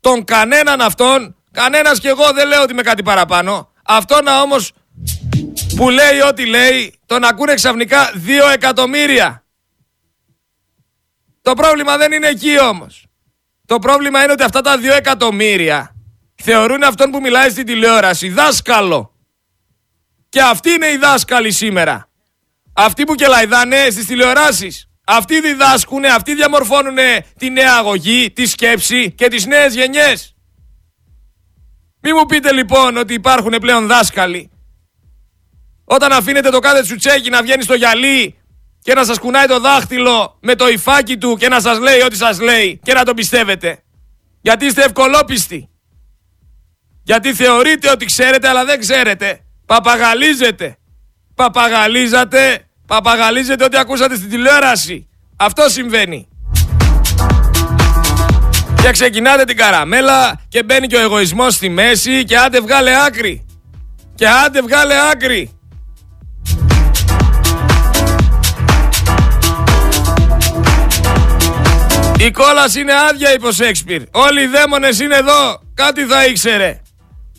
τον 0.03 0.25
κανέναν 0.25 0.81
αυτόν, 0.81 1.37
κανένας 1.51 1.99
και 1.99 2.09
εγώ 2.09 2.33
δεν 2.33 2.49
λέω 2.49 2.63
ότι 2.63 2.73
είμαι 2.73 2.83
κάτι 2.83 3.03
παραπάνω, 3.03 3.73
αυτόν 3.83 4.27
όμως 4.27 4.73
που 5.77 5.91
λέει 5.91 6.21
ό,τι 6.29 6.47
λέει, 6.47 7.01
τον 7.07 7.25
ακούνε 7.25 7.55
ξαφνικά 7.55 8.13
δύο 8.15 8.49
εκατομμύρια. 8.49 9.45
Το 11.43 11.55
πρόβλημα 11.55 11.97
δεν 11.97 12.13
είναι 12.13 12.27
εκεί 12.27 12.61
όμως. 12.61 13.07
Το 13.67 13.79
πρόβλημα 13.79 14.23
είναι 14.23 14.33
ότι 14.33 14.43
αυτά 14.43 14.61
τα 14.61 14.79
δύο 14.79 14.95
εκατομμύρια 14.95 15.95
θεωρούν 16.35 16.83
αυτόν 16.83 17.11
που 17.11 17.21
μιλάει 17.21 17.51
στην 17.51 17.67
τηλεόραση 17.67 18.29
δάσκαλο. 18.29 19.15
Και 20.29 20.43
αυτοί 20.43 20.71
είναι 20.71 20.87
οι 20.87 20.97
δάσκαλοι 20.97 21.51
σήμερα. 21.51 22.09
Αυτοί 22.73 23.05
που 23.05 23.15
κελαϊδάνε 23.15 23.91
στις 23.91 24.07
τηλεοράσεις. 24.07 24.89
Αυτοί 25.07 25.41
διδάσκουν, 25.41 26.05
αυτοί 26.05 26.35
διαμορφώνουν 26.35 26.97
τη 27.39 27.51
νέα 27.51 27.75
αγωγή, 27.75 28.31
τη 28.31 28.47
σκέψη 28.47 29.13
και 29.13 29.29
τις 29.29 29.47
νέες 29.47 29.75
γενιές. 29.75 30.35
Μη 32.01 32.13
μου 32.13 32.27
πείτε 32.27 32.53
λοιπόν 32.53 32.97
ότι 32.97 33.15
υπάρχουν 33.15 33.59
πλέον 33.61 33.87
δάσκαλοι. 33.87 34.51
Όταν 35.85 36.13
αφήνετε 36.13 36.51
το 36.51 36.59
κάθε 36.59 36.83
τσουτσέκι 36.83 37.31
να 37.31 37.43
βγαίνει 37.43 37.63
στο 37.63 37.75
γυαλί 37.75 38.39
και 38.83 38.95
να 38.95 39.05
σας 39.05 39.19
κουνάει 39.19 39.47
το 39.47 39.61
δάχτυλο 39.61 40.39
με 40.41 40.55
το 40.55 40.69
υφάκι 40.69 41.19
του 41.19 41.37
και 41.37 41.49
να 41.49 41.61
σας 41.61 41.79
λέει 41.79 42.01
ό,τι 42.01 42.17
σας 42.17 42.41
λέει 42.41 42.81
και 42.83 42.93
να 42.93 43.05
το 43.05 43.15
πιστεύετε. 43.15 43.83
Γιατί 44.41 44.67
είστε 44.67 44.85
ευκολόπιστοι. 44.85 45.69
Γιατί 47.03 47.35
θεωρείτε 47.35 47.91
ότι 47.91 48.05
ξέρετε 48.05 48.49
αλλά 48.49 48.65
δεν 48.65 48.81
ξέρετε. 48.81 49.45
Παπαγαλίζετε. 49.67 50.77
Παπαγαλίζατε. 51.35 52.67
Παπαγαλίζετε 52.93 53.65
ό,τι 53.65 53.77
ακούσατε 53.77 54.17
στην 54.17 54.31
τηλεόραση. 54.31 55.09
Αυτό 55.37 55.69
συμβαίνει. 55.69 56.29
Και 58.83 58.91
ξεκινάτε 58.91 59.45
την 59.45 59.57
καραμέλα 59.57 60.41
και 60.49 60.63
μπαίνει 60.63 60.87
και 60.87 60.97
ο 60.97 61.01
εγωισμός 61.01 61.55
στη 61.55 61.69
μέση 61.69 62.25
και 62.25 62.39
άντε 62.39 62.61
βγάλε 62.61 62.91
άκρη. 63.07 63.47
Και 64.15 64.29
άντε 64.29 64.63
βγάλε 64.63 64.95
άκρη. 65.13 65.51
Η 72.19 72.31
κόλαση 72.31 72.81
είναι 72.81 72.93
άδεια, 73.11 73.33
είπε 73.35 73.47
ο 73.47 73.53
Σέξπιρ. 73.53 74.03
Όλοι 74.11 74.43
οι 74.43 74.47
δαίμονες 74.47 75.01
είναι 75.01 75.17
εδώ. 75.17 75.61
Κάτι 75.75 76.05
θα 76.05 76.25
ήξερε. 76.27 76.81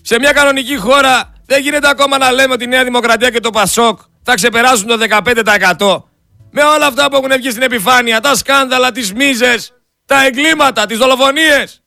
Σε 0.02 0.20
μια 0.20 0.32
κανονική 0.32 0.78
χώρα 0.78 1.34
δεν 1.46 1.62
γίνεται 1.62 1.90
ακόμα 1.90 2.18
να 2.18 2.32
λέμε 2.32 2.54
ότι 2.54 2.64
η 2.64 2.68
Νέα 2.68 2.84
Δημοκρατία 2.84 3.30
και 3.30 3.40
το 3.40 3.50
Πασόκ 3.50 4.00
θα 4.24 4.34
ξεπεράσουν 4.34 4.88
το 4.88 4.98
15%. 4.98 6.04
Με 6.52 6.64
όλα 6.64 6.86
αυτά 6.86 7.10
που 7.10 7.16
έχουν 7.16 7.32
βγει 7.38 7.50
στην 7.50 7.62
επιφάνεια, 7.62 8.20
τα 8.20 8.36
σκάνδαλα, 8.36 8.92
τις 8.92 9.14
μίζες, 9.14 9.74
τα 10.06 10.26
εγκλήματα, 10.26 10.86
τις 10.86 10.98
δολοφονίες, 10.98 11.84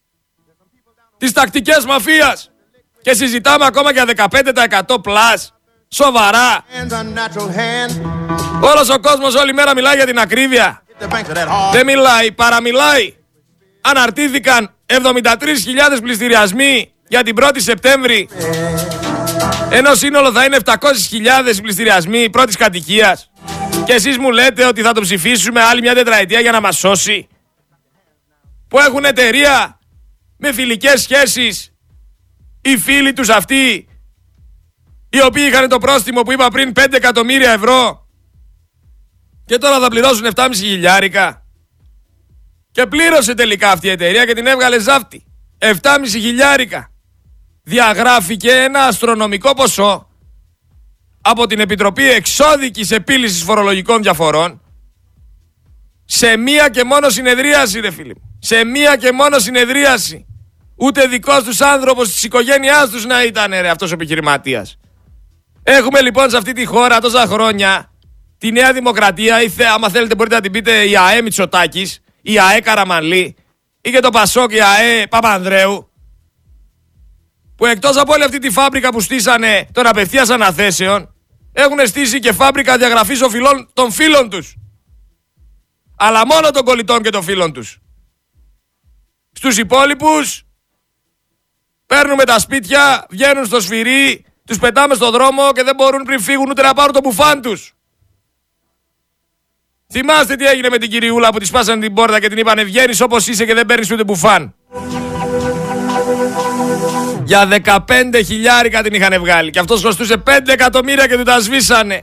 τις 1.19 1.33
τακτικές 1.33 1.85
μαφίας. 1.85 2.51
Και 3.03 3.15
συζητάμε 3.15 3.65
ακόμα 3.65 3.93
για 3.93 4.05
15% 4.05 4.99
πλάς. 5.03 5.55
Σοβαρά. 5.89 6.65
Όλος 8.61 8.89
ο 8.91 8.99
κόσμος 9.01 9.35
όλη 9.35 9.53
μέρα 9.53 9.75
μιλάει 9.75 9.97
για 9.97 10.07
την 10.07 10.19
ακρίβεια. 10.19 10.83
Δεν 11.73 11.85
μιλάει, 11.87 12.33
παραμιλάει. 12.33 13.15
Αναρτήθηκαν 13.81 14.75
73.000 14.87 16.01
πληστηριασμοί 16.03 16.93
για 17.09 17.23
την 17.23 17.35
1η 17.41 17.57
Σεπτέμβρη. 17.57 18.29
Ενώ 19.71 19.95
σύνολο 19.95 20.33
θα 20.33 20.45
είναι 20.45 20.57
700.000 20.65 20.75
πληστηριασμοί 21.63 22.31
πρώτης 22.31 22.57
κατοικίας. 22.57 23.31
Και 23.85 23.93
εσείς 23.93 24.19
μου 24.19 24.31
λέτε 24.31 24.67
ότι 24.67 24.83
θα 24.83 24.93
το 24.93 25.01
ψηφίσουμε 25.01 25.63
άλλη 25.63 25.81
μια 25.81 25.95
τετραετία 25.95 26.41
για 26.41 26.53
να 26.53 26.61
μας 26.61 26.79
σώσει. 26.79 27.29
Που 28.69 28.79
έχουν 28.79 29.05
εταιρεία 29.05 29.79
με 30.37 30.53
φιλικές 30.53 31.01
σχέσεις 31.03 31.73
οι 32.61 32.77
φίλοι 32.77 33.13
τους 33.13 33.29
αυτοί 33.29 33.89
οι 35.09 35.23
οποίοι 35.23 35.45
είχαν 35.49 35.69
το 35.69 35.79
πρόστιμο 35.79 36.23
που 36.23 36.33
είπα 36.33 36.49
πριν 36.49 36.73
5 36.81 36.87
εκατομμύρια 36.93 37.53
ευρώ 37.53 38.07
και 39.47 39.59
τώρα 39.59 39.81
θα 39.81 39.89
πληρώσουν 39.89 40.27
7,5 40.35 40.49
χιλιάρικα. 40.55 41.47
Και 42.71 42.87
πλήρωσε 42.87 43.35
τελικά 43.35 43.71
αυτή 43.71 43.87
η 43.87 43.91
εταιρεία 43.91 44.25
και 44.27 44.35
την 44.35 44.47
έβγαλε 44.47 44.81
ζάφτη. 44.81 45.25
7,5 45.59 45.71
χιλιάρικα. 46.09 46.91
Διαγράφηκε 47.69 48.51
ένα 48.51 48.81
αστρονομικό 48.81 49.55
ποσό 49.55 50.09
από 51.21 51.47
την 51.47 51.61
Επιτροπή 51.61 52.11
Εξώδικης 52.11 52.91
Επίλυσης 52.91 53.43
Φορολογικών 53.43 54.03
Διαφορών 54.03 54.61
σε 56.05 56.37
μία 56.37 56.69
και 56.69 56.85
μόνο 56.85 57.09
συνεδρίαση, 57.09 57.81
ρε 57.81 57.91
φίλοι 57.91 58.23
Σε 58.39 58.65
μία 58.65 58.97
και 58.97 59.13
μόνο 59.13 59.39
συνεδρίαση. 59.39 60.27
Ούτε 60.77 61.07
δικός 61.07 61.43
τους 61.43 61.61
άνθρωπος 61.61 62.09
της 62.13 62.23
οικογένειάς 62.23 62.91
τους 62.91 63.05
να 63.05 63.25
ήταν, 63.25 63.51
ρε, 63.51 63.69
αυτός 63.69 63.91
ο 63.91 63.95
επιχειρηματίας. 63.95 64.79
Έχουμε 65.63 66.01
λοιπόν 66.01 66.31
σε 66.31 66.37
αυτή 66.37 66.53
τη 66.53 66.65
χώρα 66.65 67.01
τόσα 67.01 67.27
χρόνια 67.27 67.91
τη 68.39 68.53
Νέα 68.53 68.73
Δημοκρατία, 68.73 69.43
ή 69.43 69.51
άμα 69.75 69.89
θέλετε 69.89 70.15
μπορείτε 70.15 70.35
να 70.35 70.41
την 70.41 70.53
πείτε 70.53 70.89
η 70.89 70.97
ΑΕ 70.97 71.23
Μητσοτάκης, 71.23 72.01
η 72.23 72.39
ΑΕ 72.39 72.61
Καραμανλή, 72.61 73.37
ή 73.81 73.91
και 73.91 74.01
το 74.01 74.11
Πασόκ, 74.11 74.53
η 74.53 74.61
ΑΕ 74.61 75.07
Παπανδρέου, 75.07 75.91
που 77.67 77.73
εκτός 77.73 77.97
από 77.97 78.13
όλη 78.13 78.25
αυτή 78.25 78.39
τη 78.39 78.51
φάμπρικα 78.51 78.91
που 78.91 79.01
στήσανε 79.01 79.69
των 79.73 79.87
απευθείας 79.87 80.31
αναθέσεων, 80.31 81.15
έχουν 81.53 81.87
στήσει 81.87 82.19
και 82.19 82.33
φάμπρικα 82.33 82.79
διαγραφής 82.79 83.23
οφειλών 83.23 83.71
των 83.73 83.93
φίλων 83.93 84.31
τους. 84.31 84.55
Αλλά 85.97 86.27
μόνο 86.27 86.51
των 86.51 86.65
κολλητών 86.65 87.03
και 87.03 87.11
των 87.11 87.23
φίλων 87.23 87.53
τους. 87.53 87.79
Στους 89.33 89.59
υπόλοιπους 89.59 90.43
παίρνουμε 91.87 92.25
τα 92.25 92.39
σπίτια, 92.39 93.07
βγαίνουν 93.11 93.47
στο 93.47 93.61
σφυρί, 93.61 94.25
τους 94.47 94.59
πετάμε 94.59 94.95
στο 94.95 95.11
δρόμο 95.11 95.53
και 95.53 95.63
δεν 95.63 95.75
μπορούν 95.75 96.03
πριν 96.03 96.21
φύγουν 96.21 96.51
ούτε 96.51 96.63
να 96.63 96.75
πάρουν 96.75 96.93
το 96.93 97.01
μπουφάν 97.01 97.43
τους. 97.43 97.75
Θυμάστε 99.93 100.37
τι 100.37 100.45
έγινε 100.45 100.69
με 100.69 100.79
την 100.79 100.91
κυριούλα 100.91 101.31
που 101.33 101.39
τη 101.39 101.45
σπάσανε 101.45 101.81
την 101.81 101.95
πόρτα 101.95 102.21
και 102.21 102.29
την 102.29 102.39
είπανε 102.39 102.63
βγαίνεις 102.63 103.01
όπως 103.01 103.27
είσαι 103.27 103.45
και 103.45 103.55
δεν 103.55 103.67
παίρνεις 103.67 103.91
ούτε 103.91 104.05
μπουφάν. 104.05 104.55
Για 107.27 107.49
15 107.65 107.79
χιλιάρικα 108.25 108.83
την 108.83 108.95
είχαν 108.95 109.21
βγάλει 109.21 109.51
και 109.51 109.59
αυτός 109.59 109.83
κοστούσε 109.83 110.23
5 110.27 110.31
εκατομμύρια 110.47 111.07
και 111.07 111.17
του 111.17 111.23
τα 111.23 111.41
σβήσανε. 111.41 112.03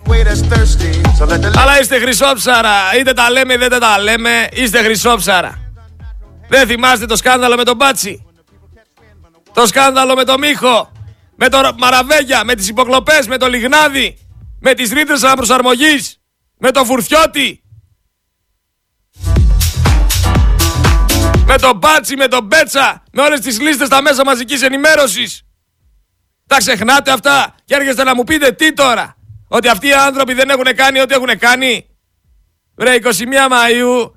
Αλλά 1.55 1.79
είστε 1.81 1.99
χρυσόψαρα, 1.99 2.71
είτε 2.99 3.13
τα 3.13 3.29
λέμε 3.29 3.53
είτε 3.53 3.67
δεν 3.67 3.79
τα 3.79 3.99
λέμε, 3.99 4.47
είστε 4.53 4.83
χρυσόψαρα. 4.83 5.73
Δεν 6.47 6.67
θυμάστε 6.67 7.05
το 7.05 7.15
σκάνδαλο 7.15 7.55
με 7.55 7.63
τον 7.63 7.75
Μπάτσι; 7.75 8.25
Το 9.53 9.67
σκάνδαλο 9.67 10.15
με 10.15 10.23
τον 10.23 10.39
Μίχο; 10.39 10.91
Με 11.35 11.49
τον 11.49 11.75
Μαραβέγια, 11.77 12.43
με 12.43 12.55
τις 12.55 12.67
υποκλοπές, 12.67 13.27
με 13.27 13.37
το 13.37 13.47
Λιγνάδι. 13.47 14.17
Με 14.59 14.73
τις 14.73 14.91
ρήτρες 14.91 15.23
αναπροσαρμογής; 15.23 16.19
Με 16.57 16.71
τον 16.71 16.85
Φουρθιώτη. 16.85 17.62
Με 21.53 21.59
τον 21.59 21.77
Μπάτσι, 21.77 22.15
με 22.15 22.27
τον 22.27 22.45
Μπέτσα, 22.45 23.03
με 23.11 23.21
όλες 23.21 23.39
τις 23.39 23.59
λίστες 23.59 23.87
στα 23.87 24.01
μέσα 24.01 24.25
μαζικής 24.25 24.61
ενημέρωσης. 24.61 25.41
Τα 26.47 26.57
ξεχνάτε 26.57 27.11
αυτά; 27.11 27.55
Και 27.65 27.75
έρχεστε 27.75 28.03
να 28.03 28.15
μου 28.15 28.23
πείτε 28.23 28.51
τι 28.51 28.73
τώρα; 28.73 29.15
Ότι 29.47 29.67
αυτοί 29.67 29.87
οι 29.87 29.93
άνθρωποι 29.93 30.33
δεν 30.33 30.49
έχουν 30.49 30.75
κάνει 30.75 30.99
ό,τι 30.99 31.13
έχουν 31.13 31.39
κάνει; 31.39 31.85
Βρε 32.75 32.93
21 32.93 33.07
Μαΐου, 33.51 34.11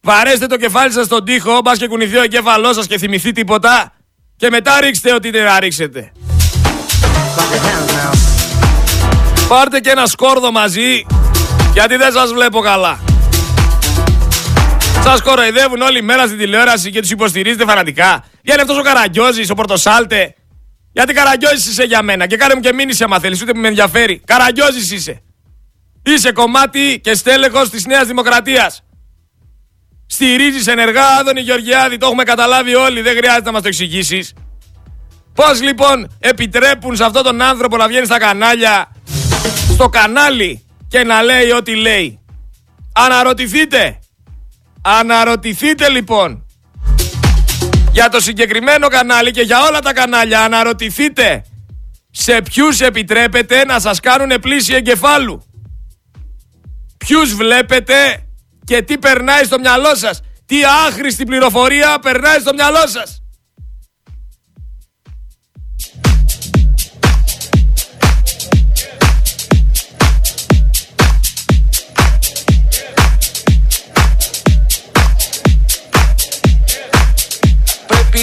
βαρέστε 0.00 0.46
το 0.46 0.56
κεφάλι 0.56 0.92
σας 0.92 1.04
στον 1.04 1.24
τοίχο, 1.24 1.60
μπας 1.64 1.78
και 1.78 1.88
κουνηθεί 1.88 2.16
ο 2.16 2.22
εγκέφαλός 2.22 2.74
σας 2.74 2.86
και 2.86 2.98
θυμηθεί 2.98 3.32
τίποτα. 3.32 3.92
Και 4.36 4.50
μετά 4.50 4.80
ρίξτε 4.80 5.14
ό,τι 5.14 5.28
είναι 5.28 5.40
να 5.40 5.60
ρίξετε. 5.60 6.12
Πάρτε 9.48 9.80
και 9.80 9.90
ένα 9.90 10.06
σκόρδο 10.06 10.50
μαζί, 10.50 11.06
γιατί 11.72 11.96
δεν 11.96 12.12
σας 12.12 12.32
βλέπω 12.32 12.60
καλά. 12.60 13.13
Σας 15.06 15.22
κοροϊδεύουν 15.22 15.80
όλη 15.80 16.02
μέρα 16.02 16.26
στην 16.26 16.38
τηλεόραση 16.38 16.90
και 16.90 17.00
τους 17.00 17.10
υποστηρίζετε 17.10 17.64
φανατικά. 17.64 18.24
Για 18.42 18.52
είναι 18.52 18.62
αυτός 18.62 18.78
ο 18.78 18.82
Καραγκιόζης, 18.82 19.50
ο 19.50 19.54
Πορτοσάλτε. 19.54 20.34
Γιατί 20.92 21.12
Καραγκιόζης 21.12 21.66
είσαι 21.66 21.82
για 21.82 22.02
μένα 22.02 22.26
και 22.26 22.36
κάνε 22.36 22.54
μου 22.54 22.60
και 22.60 22.72
μήνυση 22.72 23.04
άμα 23.04 23.18
θέλεις, 23.18 23.42
ούτε 23.42 23.52
που 23.52 23.58
με 23.58 23.68
ενδιαφέρει. 23.68 24.22
Καραγκιόζης 24.26 24.90
είσαι. 24.90 25.22
Είσαι 26.02 26.32
κομμάτι 26.32 27.00
και 27.02 27.14
στέλεχος 27.14 27.70
της 27.70 27.86
Νέας 27.86 28.06
Δημοκρατίας. 28.06 28.82
Στηρίζεις 30.06 30.66
ενεργά 30.66 31.06
Άδωνη 31.06 31.40
Γεωργιάδη, 31.40 31.96
το 31.96 32.06
έχουμε 32.06 32.22
καταλάβει 32.22 32.74
όλοι, 32.74 33.00
δεν 33.00 33.16
χρειάζεται 33.16 33.44
να 33.44 33.52
μας 33.52 33.62
το 33.62 33.68
εξηγήσεις. 33.68 34.32
Πώς 35.34 35.62
λοιπόν 35.62 36.16
επιτρέπουν 36.18 36.96
σε 36.96 37.04
αυτόν 37.04 37.22
τον 37.22 37.42
άνθρωπο 37.42 37.76
να 37.76 37.88
βγαίνει 37.88 38.06
στα 38.06 38.18
κανάλια, 38.18 38.92
στο 39.72 39.88
κανάλι 39.88 40.66
και 40.88 41.04
να 41.04 41.22
λέει 41.22 41.50
ό,τι 41.50 41.74
λέει. 41.74 42.18
Αναρωτηθείτε, 42.94 43.98
Αναρωτηθείτε 44.86 45.88
λοιπόν 45.88 46.46
για 47.92 48.08
το 48.08 48.20
συγκεκριμένο 48.20 48.88
κανάλι 48.88 49.30
και 49.30 49.40
για 49.40 49.62
όλα 49.62 49.80
τα 49.80 49.92
κανάλια 49.92 50.40
αναρωτηθείτε 50.40 51.44
σε 52.10 52.42
ποιους 52.42 52.80
επιτρέπετε 52.80 53.64
να 53.64 53.80
σας 53.80 54.00
κάνουν 54.00 54.40
πλήση 54.40 54.74
εγκεφάλου. 54.74 55.42
Ποιους 56.96 57.34
βλέπετε 57.34 58.26
και 58.64 58.82
τι 58.82 58.98
περνάει 58.98 59.44
στο 59.44 59.58
μυαλό 59.58 59.94
σας. 59.94 60.20
Τι 60.46 60.56
άχρηστη 60.86 61.24
πληροφορία 61.24 61.98
περνάει 61.98 62.38
στο 62.38 62.54
μυαλό 62.54 62.86
σας. 62.86 63.23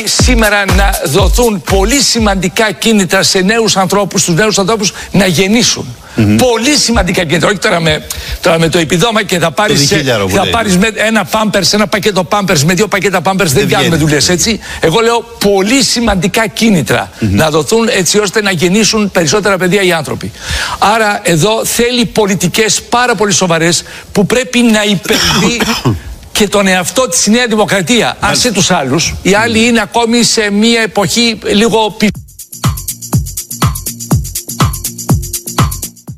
Σήμερα 0.05 0.65
να 0.65 0.89
δοθούν 1.05 1.61
πολύ 1.61 2.01
σημαντικά 2.01 2.71
κίνητρα 2.71 3.23
σε 3.23 3.39
νέους 3.39 3.77
ανθρώπους, 3.77 4.21
στους 4.21 4.35
νέους 4.35 4.59
ανθρώπους 4.59 4.93
να 5.11 5.25
γεννήσουν. 5.25 5.95
Πολύ 6.37 6.75
σημαντικά 6.77 7.23
κίνητρα. 7.23 7.49
Όχι 7.49 7.57
τώρα 7.57 7.79
με, 7.79 8.07
τώρα 8.41 8.59
με 8.59 8.69
το 8.69 8.77
επιδόμα 8.77 9.23
και 9.23 9.39
θα 9.39 9.51
πάρεις 9.51 9.79
διχίλιαρο 9.79 10.25
που 10.25 10.35
θα 10.35 10.43
λέει. 10.43 10.51
πάρεις 10.51 10.77
με 10.77 10.91
ένα 10.95 11.25
πάμπερ, 11.25 11.63
ένα 11.73 11.87
πακέτο 11.87 12.23
πάμπερ 12.23 12.63
με 12.63 12.73
δύο 12.73 12.87
πακέτα 12.87 13.21
πάμπερ. 13.21 13.47
Δεν 13.47 13.69
κάνουμε 13.69 13.87
βγαίνει. 13.89 14.03
δουλειές 14.03 14.29
έτσι. 14.29 14.59
Εγώ 14.79 14.99
λέω 14.99 15.25
πολύ 15.39 15.83
σημαντικά 15.83 16.47
κίνητρα 16.47 17.09
να 17.19 17.49
δοθούν 17.49 17.87
έτσι 17.91 18.19
ώστε 18.19 18.41
να 18.41 18.51
γεννήσουν 18.51 19.11
περισσότερα 19.11 19.57
παιδιά 19.57 19.81
οι 19.81 19.91
άνθρωποι. 19.91 20.31
Άρα 20.79 21.19
εδώ 21.23 21.65
θέλει 21.65 22.05
πολιτικές 22.05 22.81
πάρα 22.81 23.15
πολύ 23.15 23.33
σοβαρές 23.33 23.83
που 24.11 24.25
πρέπει 24.25 24.59
να 24.59 24.83
υπερβεί 24.83 25.61
και 26.41 26.47
τον 26.47 26.67
εαυτό 26.67 27.07
της 27.07 27.25
η 27.25 27.31
Νέα 27.31 27.47
Δημοκρατία. 27.47 28.17
Άσε 28.19 28.51
τους 28.51 28.71
άλλους. 28.71 29.13
Οι 29.21 29.33
άλλοι 29.33 29.65
είναι 29.65 29.81
ακόμη 29.81 30.23
σε 30.23 30.49
μια 30.49 30.81
εποχή 30.81 31.39
λίγο 31.43 31.91
πι... 31.91 32.09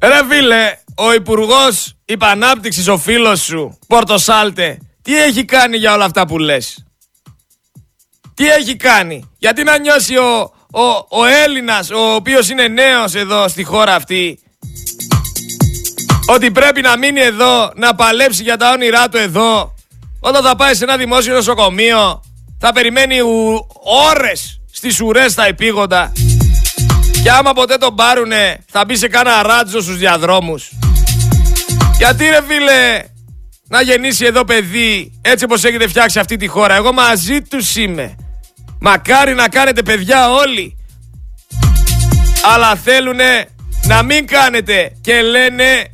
Ρε 0.02 0.20
φίλε, 0.30 0.78
ο 0.96 1.14
υπουργός 1.14 1.96
υπανάπτυξης, 2.06 2.88
ο 2.88 2.98
φίλος 2.98 3.42
σου, 3.42 3.78
Πορτοσάλτε, 3.88 4.78
τι 5.02 5.22
έχει 5.24 5.46
κάνει 5.46 5.78
για 5.78 5.94
όλα 5.94 6.06
αυτά 6.06 6.28
που 6.28 6.38
λες; 6.38 6.86
Τι 8.34 8.48
έχει 8.48 8.76
κάνει; 8.76 9.30
Γιατί 9.38 9.64
να 9.64 9.78
νιώσει 9.78 10.18
ο, 10.18 10.54
ο, 10.72 10.84
ο 11.10 11.26
Έλληνας, 11.46 11.90
ο 11.90 12.14
οποίος 12.14 12.50
είναι 12.50 12.68
νέος 12.68 13.16
εδώ 13.16 13.48
στη 13.48 13.64
χώρα 13.64 13.96
αυτή, 13.96 14.40
ότι 16.26 16.52
πρέπει 16.52 16.82
να 16.82 16.98
μείνει 16.98 17.22
εδώ, 17.22 17.72
να 17.76 17.96
παλέψει 17.96 18.44
για 18.44 18.58
τα 18.58 18.72
όνειρά 18.72 19.10
του 19.10 19.18
εδώ, 19.18 19.73
όταν 20.26 20.44
θα 20.44 20.56
πάει 20.56 20.76
σε 20.76 20.84
ένα 20.84 20.98
δημόσιο 20.98 21.34
νοσοκομείο, 21.34 22.22
θα 22.60 22.74
περιμένει 22.74 23.20
ου, 23.20 23.68
ώρες 24.10 24.62
στις 24.72 25.02
ουρές 25.02 25.32
στα 25.32 25.46
επίγοντα. 25.46 26.12
Και 27.24 27.32
άμα 27.32 27.54
ποτέ 27.54 27.78
τον 27.78 27.96
πάρουνε, 27.96 28.58
θα 28.70 28.86
μπει 28.86 28.96
σε 28.96 29.08
κάνα 29.08 29.42
ράτζο 29.42 29.82
στους 29.82 29.98
διαδρόμους. 29.98 30.72
Γιατί 31.98 32.26
ρε 32.26 32.42
φίλε, 32.48 33.04
να 33.68 33.82
γεννήσει 33.82 34.26
εδώ 34.26 34.44
παιδί, 34.44 35.20
έτσι 35.22 35.46
όπως 35.46 35.64
έχετε 35.64 35.88
φτιάξει 35.88 36.20
αυτή 36.20 36.36
τη 36.38 36.48
χώρα. 36.48 36.76
Εγώ 36.76 36.94
μαζί 36.94 37.42
τους 37.42 37.76
είμαι. 37.76 38.16
Μακάρι 38.80 39.34
να 39.34 39.50
κάνετε 39.50 39.84
παιδιά 39.84 40.32
όλοι. 40.32 40.78
Αλλά 42.54 42.76
θέλουνε 42.76 43.48
να 43.84 44.04
μην 44.04 44.28
κάνετε 44.28 44.92
και 45.02 45.22
λένε 45.22 45.86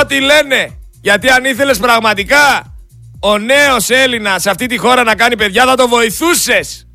ό,τι 0.00 0.20
λένε. 0.20 0.78
Γιατί 1.00 1.28
αν 1.28 1.44
ήθελες 1.44 1.78
πραγματικά 1.78 2.69
ο 3.20 3.38
νέος 3.38 3.90
Έλληνας 3.90 4.42
σε 4.42 4.50
αυτή 4.50 4.66
τη 4.66 4.76
χώρα 4.76 5.02
να 5.02 5.14
κάνει 5.14 5.36
παιδιά 5.36 5.64
θα 5.64 5.74
το 5.74 5.88
βοηθούσες; 5.88 6.86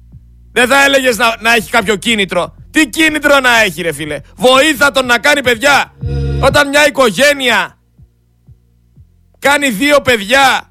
Δεν 0.51 0.67
θα 0.67 0.83
έλεγες 0.83 1.17
να, 1.17 1.35
να 1.39 1.53
έχει 1.53 1.69
κάποιο 1.69 1.95
κίνητρο. 1.95 2.55
Τι 2.71 2.89
κίνητρο 2.89 3.39
να 3.39 3.61
έχει 3.61 3.81
ρε 3.81 3.93
φίλε; 3.93 4.19
Βοήθα 4.35 4.91
τον 4.91 5.05
να 5.05 5.17
κάνει 5.17 5.43
παιδιά. 5.43 5.93
Όταν 6.41 6.69
μια 6.69 6.87
οικογένεια 6.87 7.79
κάνει 9.39 9.69
δύο 9.69 10.01
παιδιά, 10.01 10.69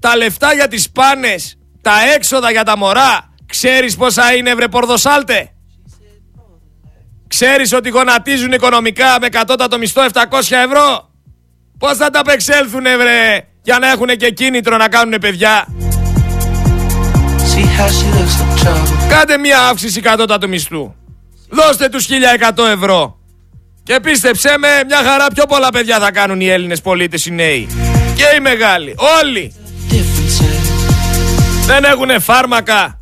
τα 0.00 0.16
λεφτά 0.16 0.52
για 0.52 0.68
τις 0.68 0.90
πάνες, 0.90 1.58
τα 1.80 1.92
έξοδα 2.14 2.50
για 2.50 2.64
τα 2.64 2.76
μωρά, 2.76 3.34
ξέρεις 3.46 3.96
πόσα 3.96 4.34
είναι 4.34 4.54
βρε 4.54 4.68
πορδοσάλτε; 4.68 5.54
Ξέρεις 7.28 7.72
ότι 7.72 7.88
γονατίζουν 7.88 8.52
οικονομικά 8.52 9.16
με 9.20 9.28
κατώτατο 9.28 9.78
μισθό 9.78 10.04
700 10.12 10.22
ευρώ; 10.50 11.10
Πώς 11.78 11.96
θα 11.96 12.10
τα 12.10 12.20
απεξέλθουν 12.20 12.82
βρε; 12.82 13.49
Για 13.62 13.78
να 13.78 13.90
έχουν 13.90 14.06
και 14.06 14.30
κίνητρο 14.30 14.76
να 14.76 14.88
κάνουν 14.88 15.18
παιδιά. 15.20 15.66
See 17.50 17.64
how 17.78 17.88
she 17.88 18.06
looks 18.16 18.34
like 18.40 18.66
trouble. 18.66 19.08
Κάντε 19.08 19.38
μια 19.38 19.60
αύξηση 19.60 20.00
κατώτατου 20.00 20.48
μισθού. 20.48 20.94
Δώστε 21.48 21.88
τους 21.88 22.06
1100 22.56 22.66
ευρώ. 22.66 23.18
Και 23.82 24.00
πίστεψέ 24.02 24.54
με, 24.58 24.68
μια 24.86 24.96
χαρά 24.96 25.26
πιο 25.34 25.46
πολλά 25.46 25.70
παιδιά 25.70 25.98
θα 25.98 26.10
κάνουν 26.10 26.40
οι 26.40 26.48
Έλληνες 26.48 26.80
πολίτες 26.80 27.26
οι 27.26 27.30
νέοι. 27.30 27.68
Και 28.16 28.36
οι 28.36 28.40
μεγάλοι. 28.40 28.94
Όλοι. 29.22 29.54
Differences. 29.90 31.66
Δεν 31.66 31.84
έχουν 31.84 32.20
φάρμακα. 32.20 33.00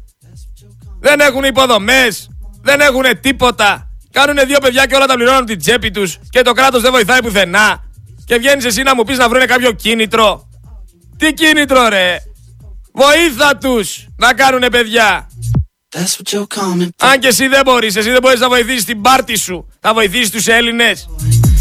Δεν 1.01 1.21
έχουν 1.21 1.45
υποδομές. 1.45 2.29
Δεν 2.63 2.81
έχουν 2.81 3.05
τίποτα. 3.21 3.89
Κάνουν 4.11 4.37
δύο 4.47 4.59
παιδιά 4.59 4.87
και 4.87 4.95
όλα 4.95 5.07
τα 5.07 5.15
πληρώνουν 5.15 5.45
την 5.45 5.59
τσέπη 5.59 5.91
τους. 5.91 6.19
Και 6.31 6.43
το 6.43 6.53
κράτος 6.53 6.83
δεν 6.83 6.93
βοηθάει 6.93 7.23
πουθενά. 7.23 7.85
Και 8.25 8.37
βγαίνεις 8.37 8.65
εσύ 8.65 8.83
να 8.83 8.95
μου 8.95 9.03
πεις 9.03 9.19
να 9.19 9.29
βρουν 9.29 9.47
κάποιο 9.47 9.73
κίνητρο. 9.73 10.48
Τι 11.19 11.33
κίνητρο 11.33 11.89
ρε; 11.89 12.17
Βοήθα 12.93 13.57
τους 13.57 14.07
να 14.17 14.35
κάνουν 14.35 14.65
παιδιά. 14.71 15.29
That's 15.97 16.17
what 16.17 16.33
you're 16.33 16.59
coming 16.59 16.87
for. 16.87 17.09
Αν 17.11 17.21
και 17.21 17.27
εσύ 17.27 17.47
δεν 17.49 17.61
μπορείς, 17.65 17.97
εσύ 17.97 18.11
δεν 18.11 18.19
μπορείς 18.23 18.41
να 18.41 18.49
βοηθήσεις 18.49 18.85
την 18.85 19.01
πάρτη 19.01 19.37
σου. 19.37 19.69
Θα 19.81 19.95
βοηθήσεις 19.95 20.31
τους 20.31 20.47
Έλληνες. 20.47 21.09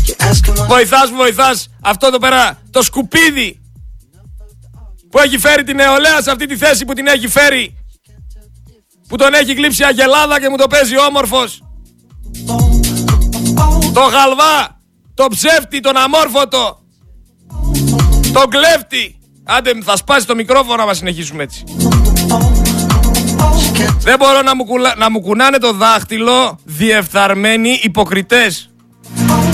You're 0.05 0.23
asking 0.23 0.61
what 0.61 0.67
Βοηθάς, 0.67 1.11
βοηθάς 1.11 1.69
αυτό 1.81 2.07
εδώ 2.07 2.17
πέρα 2.17 2.61
το 2.71 2.81
σκουπίδι 2.81 3.61
που 5.09 5.19
έχει 5.19 5.37
φέρει 5.37 5.63
την 5.63 5.75
νεολαία 5.75 6.21
σε 6.21 6.31
αυτή 6.31 6.45
τη 6.45 6.57
θέση 6.57 6.85
που 6.85 6.93
την 6.93 7.07
έχει 7.07 7.27
φέρει. 7.27 7.77
Που 9.07 9.15
τον 9.15 9.33
έχει 9.33 9.53
κλείψει 9.55 9.83
αγελάδα 9.83 10.39
και 10.39 10.49
μου 10.49 10.57
το 10.57 10.67
παίζει 10.67 10.99
όμορφος. 10.99 11.61
Το 13.93 14.01
γαλβά, 14.01 14.81
το 15.13 15.27
ψεύτη, 15.29 15.79
τον 15.79 15.97
αμόρφωτο. 15.97 16.79
Τον 18.33 18.49
κλέφτη. 18.49 19.16
Άντε 19.47 19.71
θα 19.83 19.95
σπάσει 19.95 20.25
το 20.25 20.35
μικρόφωνο 20.35 20.81
άμα 20.81 20.93
συνεχίσουμε 20.93 21.43
έτσι. 21.43 21.63
Δεν 23.99 24.17
μπορώ 24.17 24.41
να 24.41 24.55
μου, 24.55 24.65
κουλα- 24.65 24.95
να 24.97 25.09
μου 25.11 25.21
κουνάνε 25.21 25.57
το 25.57 25.73
δάχτυλο 25.73 26.59
διεφθαρμένοι 26.63 27.79
υποκριτές. 27.83 28.69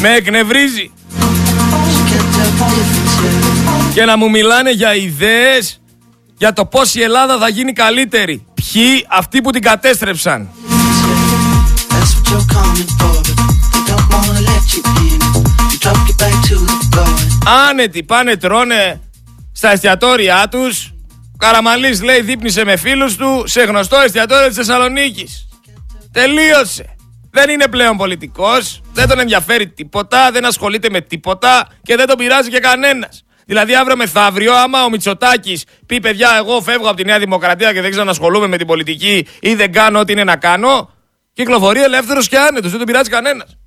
Με 0.01 0.10
εκνευρίζει. 0.15 0.91
Και 3.93 4.06
να 4.06 4.17
μου 4.17 4.29
μιλάνε 4.29 4.71
για 4.71 4.95
ιδέες 4.95 5.82
για 6.38 6.53
το 6.53 6.65
πώς 6.65 6.95
η 6.95 7.01
Ελλάδα 7.01 7.38
θα 7.38 7.49
γίνει 7.49 7.73
καλύτερη. 7.73 8.45
Ποιοι; 8.53 9.06
Αυτοί 9.10 9.41
που 9.41 9.49
την 9.51 9.62
κατέστρεψαν. 9.62 10.49
That's 10.49 11.95
what 11.95 12.32
you're 12.32 12.56
coming 12.56 12.89
for. 12.99 13.15
But 13.21 13.71
they 13.73 13.84
don't 13.91 14.08
wanna 14.13 14.41
let 14.51 14.65
you 14.73 14.82
in. 15.08 15.19
You 15.71 15.77
drop 15.84 16.10
it 16.10 16.17
back 16.21 16.36
to 16.49 16.56
the 16.65 16.95
floor. 16.95 17.67
Άνετοι 17.69 18.03
πάνε 18.03 18.36
τρώνε 18.38 18.99
στα 19.63 19.71
εστιατόρια 19.71 20.47
τους. 20.52 20.93
Ο 21.34 21.38
Καραμαλής 21.38 22.02
λέει 22.02 22.21
δείπνησε 22.21 22.63
με 22.63 22.78
φίλους 22.78 23.15
του 23.15 23.43
σε 23.45 23.62
γνωστό 23.62 23.97
εστιατόριο 23.97 24.47
της 24.47 24.56
Θεσσαλονίκης. 24.56 25.47
Τελείωσε. 26.12 26.95
Δεν 27.32 27.49
είναι 27.49 27.67
πλέον 27.67 27.97
πολιτικός, 27.97 28.82
δεν 28.93 29.08
τον 29.08 29.19
ενδιαφέρει 29.19 29.67
τίποτα, 29.67 30.32
δεν 30.32 30.45
ασχολείται 30.45 30.89
με 30.89 31.02
τίποτα 31.02 31.67
και 31.84 31.95
δεν 31.95 32.08
τον 32.08 32.17
πειράζει 32.17 32.49
και 32.49 32.60
κανένας. 32.60 33.23
Δηλαδή 33.45 33.76
αύριο 33.76 33.95
μεθαύριο, 33.95 34.54
άμα 34.54 34.84
ο 34.84 34.89
Μητσοτάκης 34.89 35.63
πει 35.86 35.99
παιδιά, 35.99 36.30
εγώ 36.38 36.62
φεύγω 36.62 36.88
από 36.88 36.95
τη 36.95 37.06
Νέα 37.06 37.19
Δημοκρατία 37.19 37.73
και 37.73 37.82
δεν 37.82 37.91
ξανασχολούμαι 37.91 38.47
με 38.47 38.58
την 38.58 38.67
πολιτική 38.67 39.28
ή 39.39 39.56
δεν 39.56 39.71
κάνω 39.71 39.99
ό,τι 39.99 40.12
είναι 40.12 40.23
να 40.23 40.36
κάνω, 40.36 40.89
κυκλοφορεί 41.34 41.82
ελεύθερος 41.82 42.28
και 42.28 42.38
άνετος, 42.38 42.69
δεν 42.69 42.78
τον 42.78 42.88
πειράζει 42.88 43.10
κανένας. 43.10 43.58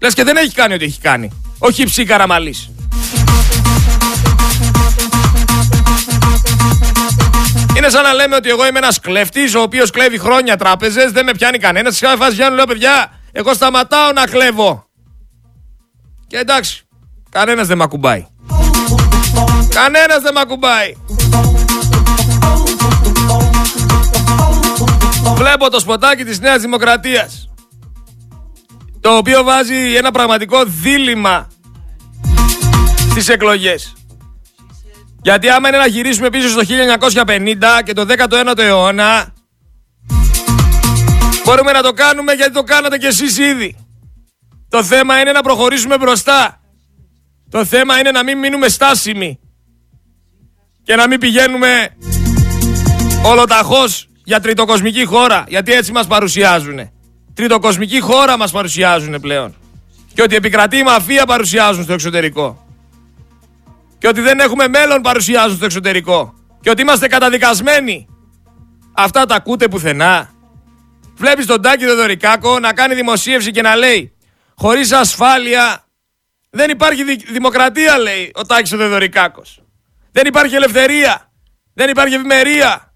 Λες 0.00 0.14
και 0.14 0.24
δεν 0.24 0.36
έχει 0.36 0.54
κάνει 0.54 0.74
ό,τι 0.74 0.84
έχει 0.84 1.00
κάνει. 1.00 1.42
Όχι 1.58 1.84
ψή 1.84 2.04
καραμαλής. 2.04 2.70
Είναι 7.76 7.88
σαν 7.88 8.02
να 8.02 8.12
λέμε 8.12 8.36
ότι 8.36 8.48
εγώ 8.48 8.66
είμαι 8.66 8.78
ένας 8.78 9.00
κλέφτη, 9.00 9.56
ο 9.56 9.60
οποίος 9.60 9.90
κλέβει 9.90 10.18
χρόνια 10.18 10.56
τράπεζες, 10.56 11.12
δεν 11.12 11.24
με 11.24 11.32
πιάνει 11.32 11.58
κανένας. 11.58 11.96
Σε 11.96 12.04
κάθε 12.04 12.16
φάση 12.16 12.30
βγαίνω, 12.30 12.54
λέω 12.54 12.64
παιδιά, 12.64 13.12
εγώ 13.32 13.54
σταματάω 13.54 14.12
να 14.12 14.24
κλέβω. 14.24 14.86
Και 16.26 16.36
εντάξει, 16.36 16.82
κανένας 17.30 17.66
δεν 17.66 17.76
με 17.76 17.84
ακουμπάει. 17.84 18.26
Κανένας 19.68 20.22
δεν 20.22 20.32
με 20.34 20.40
ακουμπάει. 20.40 20.94
Βλέπω 25.34 25.70
το 25.70 25.80
σποτάκι 25.80 26.24
της 26.24 26.40
Νέας 26.40 26.60
Δημοκρατίας 26.60 27.48
το 29.04 29.16
οποίο 29.16 29.42
βάζει 29.42 29.94
ένα 29.96 30.10
πραγματικό 30.10 30.64
δίλημα 30.64 31.48
στις 33.10 33.28
εκλογές. 33.28 33.92
Γιατί 35.24 35.48
άμα 35.48 35.68
είναι 35.68 35.76
να 35.76 35.86
γυρίσουμε 35.86 36.30
πίσω 36.30 36.48
στο 36.48 36.60
1950 37.26 37.82
και 37.84 37.92
το 37.92 38.06
19ο 38.08 38.58
αιώνα 38.58 39.34
μπορούμε 41.44 41.72
να 41.72 41.82
το 41.82 41.92
κάνουμε 41.92 42.32
γιατί 42.32 42.52
το 42.52 42.62
κάνατε 42.62 42.98
κι 42.98 43.06
εσείς 43.06 43.38
ήδη. 43.38 43.76
Το 44.68 44.82
θέμα 44.82 45.20
είναι 45.20 45.32
να 45.32 45.42
προχωρήσουμε 45.42 45.98
μπροστά. 45.98 46.60
Το 47.50 47.64
θέμα 47.64 47.98
είναι 47.98 48.10
να 48.10 48.22
μην 48.22 48.38
μείνουμε 48.38 48.68
στάσιμοι 48.68 49.38
και 50.82 50.94
να 50.94 51.08
μην 51.08 51.20
πηγαίνουμε 51.20 51.88
ολοταχώς 53.24 54.08
για 54.24 54.40
τριτοκοσμική 54.40 55.04
χώρα, 55.04 55.44
γιατί 55.48 55.72
έτσι 55.72 55.92
μας 55.92 56.06
παρουσιάζουν. 56.06 56.90
Τριτοκοσμική 57.34 58.00
χώρα 58.00 58.36
μας 58.36 58.50
παρουσιάζουν 58.50 59.20
πλέον. 59.20 59.54
Και 60.14 60.22
ότι 60.22 60.34
επικρατεί 60.34 60.76
η 60.76 60.82
μαφία 60.82 61.26
παρουσιάζουν 61.26 61.82
στο 61.82 61.92
εξωτερικό. 61.92 62.63
Και 64.04 64.10
ότι 64.10 64.20
δεν 64.20 64.40
έχουμε 64.40 64.68
μέλλον 64.68 65.00
παρουσιάζουν 65.02 65.56
στο 65.56 65.64
εξωτερικό. 65.64 66.34
Και 66.60 66.70
ότι 66.70 66.82
είμαστε 66.82 67.06
καταδικασμένοι. 67.06 68.06
Αυτά 68.94 69.26
τα 69.26 69.34
ακούτε 69.34 69.68
πουθενά. 69.68 70.30
Βλέπεις 71.16 71.46
τον 71.46 71.62
Τάκη 71.62 71.84
Δεδωρικάκο 71.84 72.58
να 72.58 72.72
κάνει 72.72 72.94
δημοσίευση 72.94 73.50
και 73.50 73.62
να 73.62 73.76
λέει 73.76 74.16
χωρίς 74.56 74.92
ασφάλεια 74.92 75.84
Δεν 76.50 76.70
υπάρχει 76.70 77.04
δι- 77.04 77.30
δημοκρατία, 77.30 77.98
λέει 77.98 78.32
ο 78.34 78.42
Τάκης 78.42 78.72
ο 78.72 78.76
Δεδωρικάκος. 78.76 79.62
Δεν 80.12 80.26
υπάρχει 80.26 80.54
ελευθερία. 80.54 81.32
Δεν 81.74 81.88
υπάρχει 81.88 82.14
ευημερία. 82.14 82.92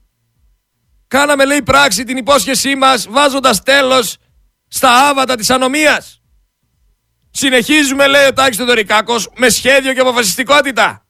Κάναμε, 1.09 1.45
λέει, 1.45 1.63
πράξη 1.63 2.05
την 2.05 2.17
υπόσχεσή 2.17 2.77
μας 2.77 3.07
βάζοντας 3.11 3.63
τέλος 3.63 4.17
στα 4.69 5.09
άβατα 5.09 5.35
της 5.35 5.51
ανομίας. 5.51 6.18
Συνεχίζουμε, 7.41 8.07
λέει 8.07 8.27
ο 8.27 8.33
Τάκης 8.33 8.57
Δεδωρικάκος, 8.57 9.31
με 9.37 9.49
σχέδιο 9.49 9.93
και 9.95 10.01
αποφασιστικότητα. 10.01 11.07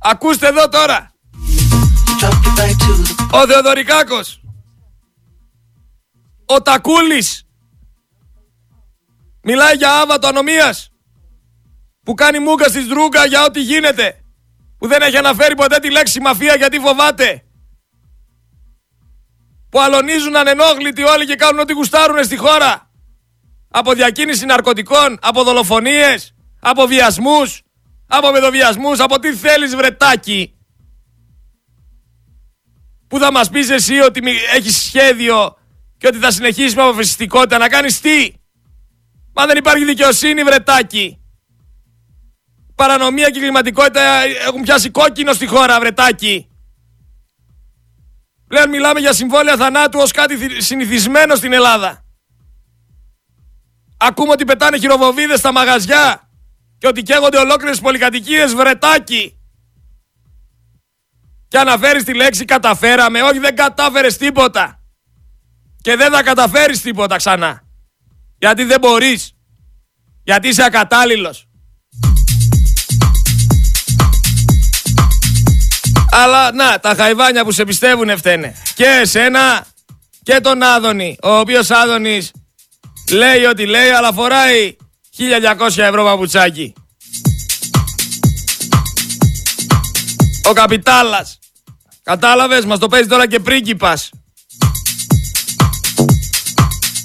Ακούστε 0.00 0.46
εδώ 0.46 0.68
τώρα. 0.68 1.10
You 1.32 2.24
drop 2.24 2.30
it 2.30 2.60
back 2.60 2.70
to 2.70 3.34
the 3.34 3.42
Ο 3.42 3.46
Θεοδωρικάκος. 3.46 4.40
Ο 6.46 6.62
Τακούλης. 6.62 7.46
Μιλάει 9.42 9.76
για 9.76 10.00
άβατο 10.00 10.26
ανομίας. 10.26 10.90
Που 12.04 12.14
κάνει 12.14 12.38
μούγκα 12.38 12.68
στη 12.68 12.80
Δρούγκα 12.80 13.24
για 13.24 13.44
ό,τι 13.44 13.60
γίνεται. 13.60 14.24
Που 14.78 14.88
δεν 14.88 15.02
έχει 15.02 15.16
αναφέρει 15.16 15.54
ποτέ 15.54 15.78
τη 15.78 15.90
λέξη 15.90 16.20
μαφία 16.20 16.54
γιατί 16.54 16.78
φοβάται. 16.78 17.44
Που 19.70 19.80
αλωνίζουν 19.80 20.36
ανενόχλητοι 20.36 21.02
όλοι 21.02 21.26
και 21.26 21.36
κάνουν 21.36 21.60
ό,τι 21.60 21.72
γουστάρουν 21.72 22.24
στη 22.24 22.36
χώρα. 22.36 22.91
Από 23.74 23.92
διακίνηση 23.92 24.44
ναρκωτικών, 24.44 25.18
από 25.22 25.42
δολοφονίες, 25.44 26.34
από 26.60 26.86
βιασμούς, 26.86 27.62
από 28.06 28.32
παιδοβιασμούς, 28.32 29.00
από 29.00 29.18
τι 29.18 29.34
θέλεις 29.34 29.76
βρετάκι 29.76 30.54
που 33.08 33.18
θα 33.18 33.32
μας 33.32 33.50
πεις 33.50 33.70
εσύ 33.70 33.98
ότι 33.98 34.22
μη- 34.22 34.36
έχεις 34.54 34.76
σχέδιο 34.76 35.56
και 35.98 36.06
ότι 36.06 36.18
θα 36.18 36.30
συνεχίσεις 36.30 36.74
με 36.74 36.82
αποφασιστικότητα 36.82 37.58
να 37.58 37.68
κάνεις 37.68 38.00
τι; 38.00 38.32
Μα 39.34 39.46
δεν 39.46 39.56
υπάρχει 39.56 39.84
δικαιοσύνη 39.84 40.42
βρετάκι. 40.42 41.16
Παρανομία 42.74 43.30
και 43.30 43.40
κλιματικότητα 43.40 44.22
έχουν 44.46 44.62
πιάσει 44.62 44.90
κόκκινο 44.90 45.32
στη 45.32 45.46
χώρα 45.46 45.80
βρετάκι. 45.80 46.46
Πλέον 48.48 48.68
μιλάμε 48.68 49.00
για 49.00 49.12
συμβόλαια 49.12 49.56
θανάτου 49.56 49.98
ως 50.02 50.10
κάτι 50.12 50.36
θυ- 50.36 50.62
συνηθισμένο 50.62 51.34
στην 51.34 51.52
Ελλάδα. 51.52 52.04
Ακούμε 54.04 54.32
ότι 54.32 54.44
πετάνε 54.44 54.78
χειροβοβίδες 54.78 55.38
στα 55.38 55.52
μαγαζιά 55.52 56.28
και 56.78 56.86
ότι 56.86 57.02
καίγονται 57.02 57.38
ολόκληρες 57.38 57.80
πολυκατοικίες 57.80 58.54
βρετάκι. 58.54 59.36
Και 61.48 61.58
αναφέρεις 61.58 62.04
τη 62.04 62.14
λέξη 62.14 62.44
καταφέραμε. 62.44 63.22
Όχι 63.22 63.38
δεν 63.38 63.56
κατάφερες 63.56 64.16
τίποτα. 64.16 64.80
Και 65.80 65.96
δεν 65.96 66.12
θα 66.12 66.22
καταφέρεις 66.22 66.80
τίποτα 66.80 67.16
ξανά. 67.16 67.62
Γιατί 68.38 68.64
δεν 68.64 68.80
μπορείς. 68.80 69.34
Γιατί 70.24 70.48
είσαι 70.48 70.64
ακατάλληλος. 70.64 71.48
Αλλά 76.10 76.52
να, 76.52 76.80
τα 76.80 76.94
χαϊβάνια 76.94 77.44
που 77.44 77.52
σε 77.52 77.64
πιστεύουν 77.64 78.16
φταίνε. 78.16 78.54
Και 78.74 78.86
εσένα 78.86 79.66
και 80.22 80.40
τον 80.40 80.62
Άδωνη. 80.62 81.16
Ο 81.22 81.38
οποίος 81.38 81.70
Άδωνης 81.70 82.30
λέει 83.12 83.44
ότι 83.44 83.66
λέει 83.66 83.88
αλλά 83.88 84.12
φοράει 84.12 84.76
1200 85.18 85.76
ευρώ 85.76 86.04
παπουτσάκι. 86.04 86.72
Ο 90.48 90.52
Καπιτάλας. 90.52 91.38
Κατάλαβες, 92.02 92.64
μας 92.64 92.78
το 92.78 92.88
παίζει 92.88 93.08
τώρα 93.08 93.28
και 93.28 93.40
πρίγκιπας. 93.40 94.10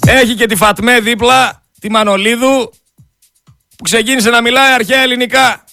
Έχει 0.06 0.34
και 0.34 0.46
τη 0.46 0.56
Φατμέ 0.56 1.00
δίπλα, 1.00 1.62
τη 1.80 1.90
Μανολίδου, 1.90 2.72
που 3.76 3.82
ξεκίνησε 3.82 4.30
να 4.30 4.40
μιλάει 4.40 4.72
αρχαία 4.72 5.00
ελληνικά. 5.00 5.64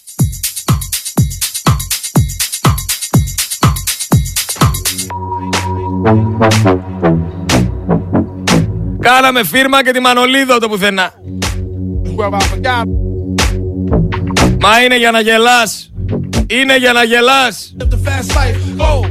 Κάναμε 9.05 9.43
φίρμα 9.43 9.83
και 9.83 9.91
τη 9.91 9.99
Μανολίδου 9.99 10.59
το 10.59 10.69
πουθενά. 10.69 11.13
Μα 14.59 14.83
είναι 14.83 14.97
για 14.97 15.11
να 15.11 15.19
γελάς. 15.19 15.91
Είναι 16.47 16.77
για 16.77 16.93
να 16.93 17.03
γελάς. 17.03 17.75
Live 17.79 17.89
the 17.89 17.99
fast 18.05 18.29
life. 18.37 18.59
Oh. 18.87 19.01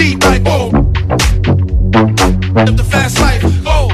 Deep 0.00 0.18
like 0.30 0.46
oh. 0.56 0.66
Live 2.66 2.76
the 2.82 2.86
fast 2.92 3.16
life. 3.24 3.44
Oh. 3.74 3.86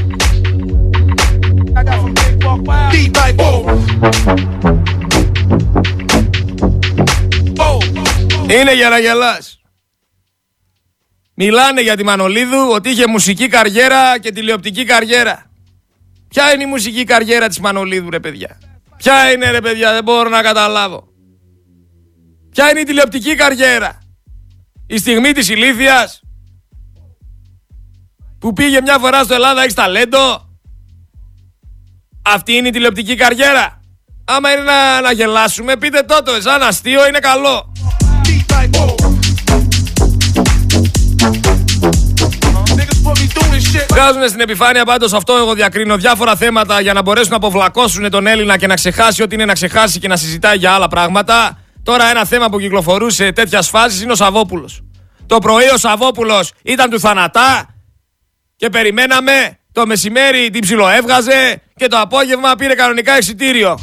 I 1.79 1.83
got 1.89 1.97
some 2.03 2.15
big 2.21 2.35
walk 2.45 2.61
wild. 2.69 2.91
Deep 2.95 3.13
like 3.23 3.39
oh. 3.49 3.61
Oh. 7.67 7.79
Είναι 8.61 8.75
για 8.75 8.89
να 8.89 8.99
γελάς. 8.99 9.60
Μιλάνε 11.43 11.81
για 11.81 11.97
τη 11.97 12.05
Μανολίδου 12.05 12.71
ότι 12.73 12.91
είχε 12.91 13.07
μουσική 13.07 13.49
καριέρα 13.49 14.19
και 14.19 14.33
τηλεοπτική 14.33 14.85
καριέρα. 14.85 15.45
Ποια 16.29 16.53
είναι 16.53 16.63
η 16.63 16.67
μουσική 16.67 17.05
καριέρα 17.05 17.49
της 17.49 17.59
Μανολίδου 17.61 18.11
ρε 18.11 18.21
παιδιά; 18.21 18.59
Ποια 18.97 19.33
είναι 19.33 19.51
ρε 19.51 19.61
παιδιά; 19.61 19.93
Δεν 19.93 20.05
μπορώ 20.05 20.29
να 20.29 20.43
καταλάβω. 20.43 21.09
Ποια 22.51 22.71
είναι 22.71 22.81
η 22.81 22.85
τηλεοπτική 22.85 23.35
καριέρα; 23.35 23.99
Η 24.87 24.99
στιγμή 24.99 25.33
της 25.33 25.49
ηλίθιας; 25.49 26.21
Που 28.39 28.53
πήγε 28.53 28.81
μια 28.81 28.99
φορά 28.99 29.23
στο 29.23 29.35
Ελλάδα 29.35 29.61
έχεις 29.61 29.75
ταλέντο; 29.75 30.49
Αυτή 32.23 32.53
είναι 32.53 32.69
η 32.69 32.73
τηλεοπτική 32.73 33.15
καριέρα; 33.15 33.81
Άμα 34.25 34.53
είναι 34.53 34.63
να, 34.63 35.01
να 35.01 35.13
γελάσουμε 35.13 35.77
πείτε 35.77 36.03
τότε 36.03 36.41
σαν 36.41 36.63
αστείο 36.63 37.07
είναι 37.07 37.19
καλό. 37.19 37.73
Βγάζουν 43.91 44.29
στην 44.29 44.41
επιφάνεια 44.41 44.85
πάντως 44.85 45.13
αυτό 45.13 45.37
εγώ 45.37 45.55
διακρίνω 45.55 45.97
διάφορα 45.97 46.37
θέματα 46.37 46.81
για 46.81 46.93
να 46.93 47.03
μπορέσουν 47.03 47.31
να 47.31 47.37
αποβλακώσουν 47.37 48.11
τον 48.11 48.27
Έλληνα 48.27 48.57
και 48.57 48.67
να 48.67 48.75
ξεχάσει 48.75 49.23
ό,τι 49.23 49.35
είναι 49.35 49.45
να 49.45 49.53
ξεχάσει 49.53 49.99
και 49.99 50.09
να 50.09 50.17
συζητάει 50.17 50.57
για 50.57 50.73
άλλα 50.73 50.89
πράγματα. 50.89 51.59
Τώρα 51.83 52.11
ένα 52.11 52.25
θέμα 52.25 52.49
που 52.49 52.59
κυκλοφορούσε 52.59 53.33
τέτοια 53.33 53.63
φάση 53.63 54.03
είναι 54.03 54.13
ο 54.13 54.15
Σαββόπουλος. 54.15 54.83
Το 55.27 55.39
πρωί 55.39 55.69
ο 55.75 55.77
Σαββόπουλος 55.77 56.53
ήταν 56.63 56.91
του 56.91 57.01
θανατά 57.01 57.75
και 58.57 58.69
περιμέναμε. 58.69 59.59
Το 59.73 59.87
μεσημέρι 59.87 60.51
την 60.51 60.61
ψιλοέβγαζε 60.61 61.63
και 61.77 61.87
το 61.87 61.99
απόγευμα 61.99 62.55
πήρε 62.55 62.75
κανονικά 62.75 63.13
εξιτήριο. 63.13 63.79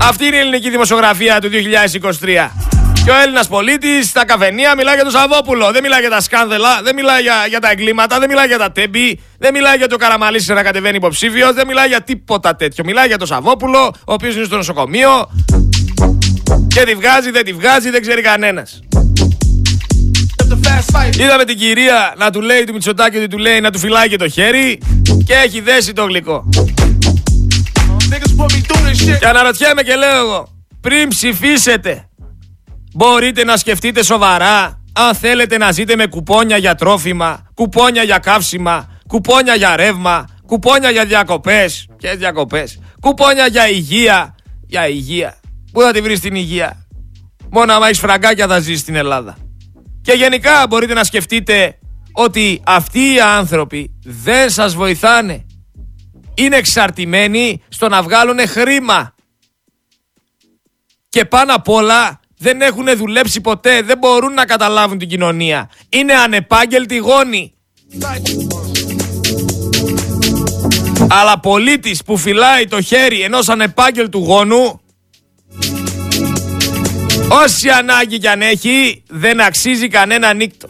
Αυτή 0.00 0.26
είναι 0.26 0.36
η 0.36 0.38
ελληνική 0.38 0.70
δημοσιογραφία 0.70 1.40
του 1.40 1.48
2023. 1.48 2.75
Και 3.06 3.12
ο 3.12 3.20
Έλληνας 3.22 3.48
πολίτης 3.48 4.08
στα 4.08 4.24
καφενεία 4.24 4.74
μιλάει 4.76 4.94
για 4.94 5.02
τον 5.02 5.12
Σαββόπουλο. 5.12 5.72
Δεν 5.72 5.82
μιλάει 5.82 6.00
για 6.00 6.10
τα 6.10 6.20
σκάνδαλα, 6.20 6.80
δεν 6.82 6.94
μιλάει 6.94 7.22
για, 7.22 7.34
για 7.48 7.60
τα 7.60 7.70
εγκλήματα, 7.70 8.18
δεν 8.18 8.28
μιλάει 8.28 8.46
για 8.46 8.58
τα 8.58 8.72
τέμπη, 8.72 9.20
δεν 9.38 9.52
μιλάει 9.54 9.76
για 9.76 9.88
το 9.88 9.96
καραμαλί 9.96 10.44
να 10.46 10.62
κατεβαίνει 10.62 10.96
υποψήφιος, 10.96 11.52
δεν 11.54 11.66
μιλάει 11.66 11.88
για 11.88 12.00
τίποτα 12.00 12.56
τέτοιο. 12.56 12.84
Μιλάει 12.84 13.06
για 13.06 13.18
τον 13.18 13.26
Σαββόπουλο, 13.26 13.94
ο 14.06 14.12
οποίος 14.12 14.34
είναι 14.34 14.44
στο 14.44 14.56
νοσοκομείο 14.56 15.30
και 16.68 16.80
τη 16.84 16.94
βγάζει, 16.94 17.30
δεν 17.30 17.44
τη 17.44 17.52
βγάζει, 17.52 17.90
δεν 17.90 18.00
ξέρει 18.00 18.22
κανένας. 18.22 18.80
Live 20.42 20.52
the 20.52 20.68
fast 20.68 20.96
life. 20.96 21.18
Είδαμε 21.18 21.44
την 21.44 21.58
κυρία 21.58 22.14
να 22.18 22.30
του 22.30 22.40
λέει 22.40 22.64
του 22.64 22.72
Μητσοτάκη 22.72 23.16
ότι 23.16 23.28
του 23.28 23.38
λέει 23.38 23.60
να 23.60 23.70
του 23.70 23.78
φυλάει 23.78 24.08
και 24.08 24.16
το 24.16 24.28
χέρι 24.28 24.80
και 25.26 25.34
έχει 25.44 25.60
δέσει 25.60 25.92
το 25.92 26.04
γλυκό. 26.04 26.48
Niggas 28.10 28.32
put 28.38 28.52
me 28.52 28.60
through 28.66 28.86
this 28.86 29.12
shit. 29.12 29.18
Και 29.18 29.26
αναρωτιέμαι 29.26 29.82
και 29.82 29.94
λέω 29.94 30.16
εγώ, 30.16 30.48
πριν 30.80 31.08
ψηφίσετε, 31.08 32.08
μπορείτε 32.96 33.44
να 33.44 33.56
σκεφτείτε 33.56 34.02
σοβαρά 34.02 34.82
αν 34.92 35.14
θέλετε 35.14 35.58
να 35.58 35.72
ζείτε 35.72 35.96
με 35.96 36.06
κουπόνια 36.06 36.56
για 36.56 36.74
τρόφιμα, 36.74 37.50
κουπόνια 37.54 38.02
για 38.02 38.18
καύσιμα, 38.18 39.00
κουπόνια 39.06 39.54
για 39.54 39.76
ρεύμα, 39.76 40.28
κουπόνια 40.46 40.90
για 40.90 41.04
διακοπές 41.04 41.88
και 41.98 42.10
διακοπές, 42.10 42.80
κουπόνια 43.00 43.46
για 43.46 43.68
υγεία, 43.68 44.34
για 44.66 44.88
υγεία. 44.88 45.40
Πού 45.72 45.80
θα 45.80 45.92
τη 45.92 46.00
βρεις 46.00 46.20
την 46.20 46.34
υγεία; 46.34 46.86
Μόνο 47.50 47.72
άμα 47.72 47.86
έχεις 47.86 47.98
φραγκάκια 47.98 48.46
θα 48.46 48.58
ζεις 48.58 48.80
στην 48.80 48.94
Ελλάδα. 48.94 49.36
Και 50.02 50.12
γενικά 50.12 50.66
μπορείτε 50.68 50.94
να 50.94 51.04
σκεφτείτε 51.04 51.78
ότι 52.12 52.60
αυτοί 52.64 53.12
οι 53.12 53.20
άνθρωποι 53.20 53.98
δεν 54.04 54.50
σας 54.50 54.74
βοηθάνε. 54.74 55.46
Είναι 56.34 56.56
εξαρτημένοι 56.56 57.62
στο 57.68 57.88
να 57.88 58.02
βγάλουν 58.02 58.48
χρήμα. 58.48 59.14
Και 61.08 61.24
πάνω 61.24 61.54
απ' 61.54 61.68
όλα 61.68 62.20
δεν 62.38 62.60
έχουν 62.60 62.86
δουλέψει 62.96 63.40
ποτέ, 63.40 63.82
δεν 63.82 63.98
μπορούν 63.98 64.34
να 64.34 64.44
καταλάβουν 64.44 64.98
την 64.98 65.08
κοινωνία. 65.08 65.70
Είναι 65.88 66.12
ανεπάγγελτοι 66.12 66.96
γόνοι. 66.96 67.52
Αλλά 71.08 71.40
πολίτης 71.40 72.02
που 72.02 72.16
φυλάει 72.16 72.66
το 72.66 72.80
χέρι 72.80 73.20
ενός 73.20 73.48
ανεπάγγελτου 73.48 74.18
γόνου 74.18 74.80
Όση 77.28 77.68
ανάγκη 77.68 78.18
κι 78.18 78.28
αν 78.28 78.42
έχει, 78.42 79.02
δεν 79.08 79.40
αξίζει 79.40 79.88
κανένα 79.88 80.34
νύκτο. 80.34 80.68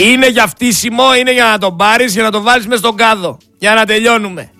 Είναι 0.00 0.28
για 0.28 0.46
φτύσιμο, 0.46 1.14
είναι 1.14 1.32
για 1.32 1.44
να 1.44 1.58
τον 1.58 1.76
πάρεις 1.76 2.14
και 2.14 2.22
να 2.22 2.30
τον 2.30 2.42
βάλεις 2.42 2.66
μες 2.66 2.78
στον 2.78 2.96
κάδο. 2.96 3.38
Για 3.58 3.74
να 3.74 3.84
τελειώνουμε. 3.84 4.50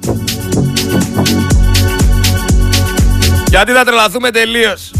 Γιατί 3.49 3.73
θα 3.73 3.85
τρελαθούμε 3.85 4.31
τελείως. 4.31 4.91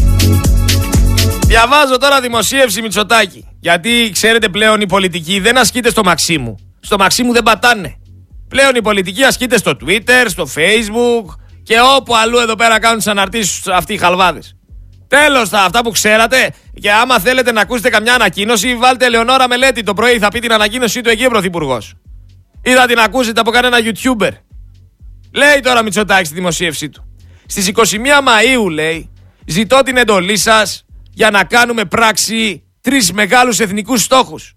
Διαβάζω 1.53 1.97
τώρα 1.97 2.21
δημοσίευση 2.21 2.81
Μητσοτάκη. 2.81 3.47
Γιατί 3.59 4.09
ξέρετε 4.13 4.49
πλέον 4.49 4.81
η 4.81 4.85
πολιτική 4.85 5.39
δεν 5.39 5.57
ασκείται 5.57 5.89
στο 5.89 6.03
Μαξίμου. 6.03 6.55
Στο 6.79 6.97
Μαξίμου 6.97 7.33
δεν 7.33 7.43
πατάνε. 7.43 7.95
Πλέον 8.47 8.75
η 8.75 8.81
πολιτική 8.81 9.23
ασκείται 9.23 9.57
στο 9.57 9.77
Twitter, 9.85 10.25
στο 10.25 10.47
Facebook 10.55 11.35
και 11.63 11.75
όπου 11.97 12.15
αλλού 12.15 12.37
εδώ 12.37 12.55
πέρα 12.55 12.79
κάνουν 12.79 12.97
τις 12.97 13.07
αναρτήσεις 13.07 13.67
αυτοί 13.67 13.93
οι 13.93 13.97
χαλβάδες. 13.97 14.55
Τέλος 15.07 15.49
τα 15.49 15.61
αυτά 15.61 15.83
που 15.83 15.91
ξέρατε. 15.91 16.53
Και 16.81 16.91
άμα 16.91 17.19
θέλετε 17.19 17.51
να 17.51 17.61
ακούσετε 17.61 17.89
καμιά 17.89 18.13
ανακοίνωση, 18.13 18.75
βάλτε 18.75 19.09
Λεωνόρα 19.09 19.47
Μελέτη 19.47 19.83
το 19.83 19.93
πρωί. 19.93 20.19
Θα 20.19 20.27
πει 20.27 20.39
την 20.39 20.53
ανακοίνωσή 20.53 21.01
του 21.01 21.09
εκεί 21.09 21.25
ο 21.25 21.29
Πρωθυπουργός. 21.29 21.93
Ή 22.61 22.71
θα 22.71 22.85
την 22.85 22.99
ακούσετε 22.99 23.39
από 23.39 23.51
κανένα 23.51 23.77
YouTuber. 23.77 24.31
Λέει 25.33 25.59
τώρα 25.63 25.83
Μητσοτάκη 25.83 26.25
στη 26.25 26.35
δημοσίευσή 26.35 26.89
του. 26.89 27.03
Στις 27.45 27.67
21 27.67 28.21
Μαου 28.23 28.69
λέει, 28.69 29.11
ζητώ 29.45 29.81
την 29.83 29.97
εντολή 29.97 30.37
σας 30.37 30.85
για 31.13 31.29
να 31.29 31.43
κάνουμε 31.43 31.85
πράξη 31.85 32.63
τρεις 32.81 33.11
μεγάλους 33.11 33.59
εθνικούς 33.59 34.01
στόχους. 34.01 34.53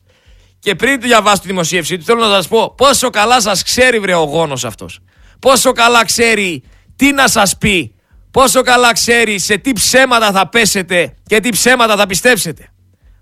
Και 0.58 0.74
πριν 0.74 1.00
διαβάσω 1.00 1.40
τη 1.40 1.46
δημοσίευσή 1.46 1.98
του, 1.98 2.04
θέλω 2.04 2.20
να 2.20 2.34
σας 2.34 2.48
πω 2.48 2.74
πόσο 2.76 3.10
καλά 3.10 3.40
σας 3.40 3.62
ξέρει 3.62 3.98
βρε 3.98 4.14
ο 4.14 4.22
γόνος 4.22 4.64
αυτός. 4.64 4.98
Πόσο 5.38 5.72
καλά 5.72 6.04
ξέρει 6.04 6.62
τι 6.96 7.12
να 7.12 7.28
σας 7.28 7.56
πει. 7.56 7.94
Πόσο 8.30 8.62
καλά 8.62 8.92
ξέρει 8.92 9.38
σε 9.38 9.56
τι 9.56 9.72
ψέματα 9.72 10.32
θα 10.32 10.48
πέσετε 10.48 11.14
και 11.26 11.40
τι 11.40 11.48
ψέματα 11.48 11.96
θα 11.96 12.06
πιστέψετε. 12.06 12.68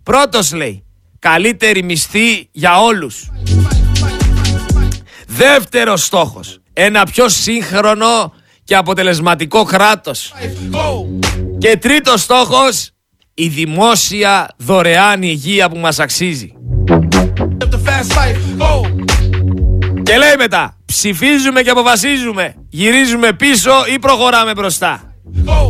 Πρώτος 0.02 0.52
λέει, 0.52 0.84
καλύτερη 1.18 1.82
μισθή 1.82 2.48
για 2.52 2.80
όλους. 2.80 3.30
Δεύτερος 5.26 6.04
στόχος, 6.04 6.58
ένα 6.72 7.04
πιο 7.04 7.28
σύγχρονο 7.28 8.32
και 8.64 8.76
αποτελεσματικό 8.76 9.64
κράτος. 9.64 10.34
Και 11.58 11.76
τρίτος 11.76 12.22
στόχος, 12.22 12.90
η 13.34 13.48
δημόσια 13.48 14.48
δωρεάν 14.56 15.22
υγεία 15.22 15.68
που 15.68 15.78
μας 15.78 15.98
αξίζει. 15.98 16.52
The 17.58 17.78
fast 17.86 18.12
life. 18.12 18.62
Go. 18.62 19.02
Και 20.02 20.16
λέει 20.16 20.34
μετά, 20.38 20.76
ψηφίζουμε 20.84 21.62
και 21.62 21.70
αποφασίζουμε, 21.70 22.54
γυρίζουμε 22.68 23.32
πίσω 23.32 23.70
ή 23.94 23.98
προχωράμε 23.98 24.52
μπροστά. 24.54 25.14
Go. 25.46 25.68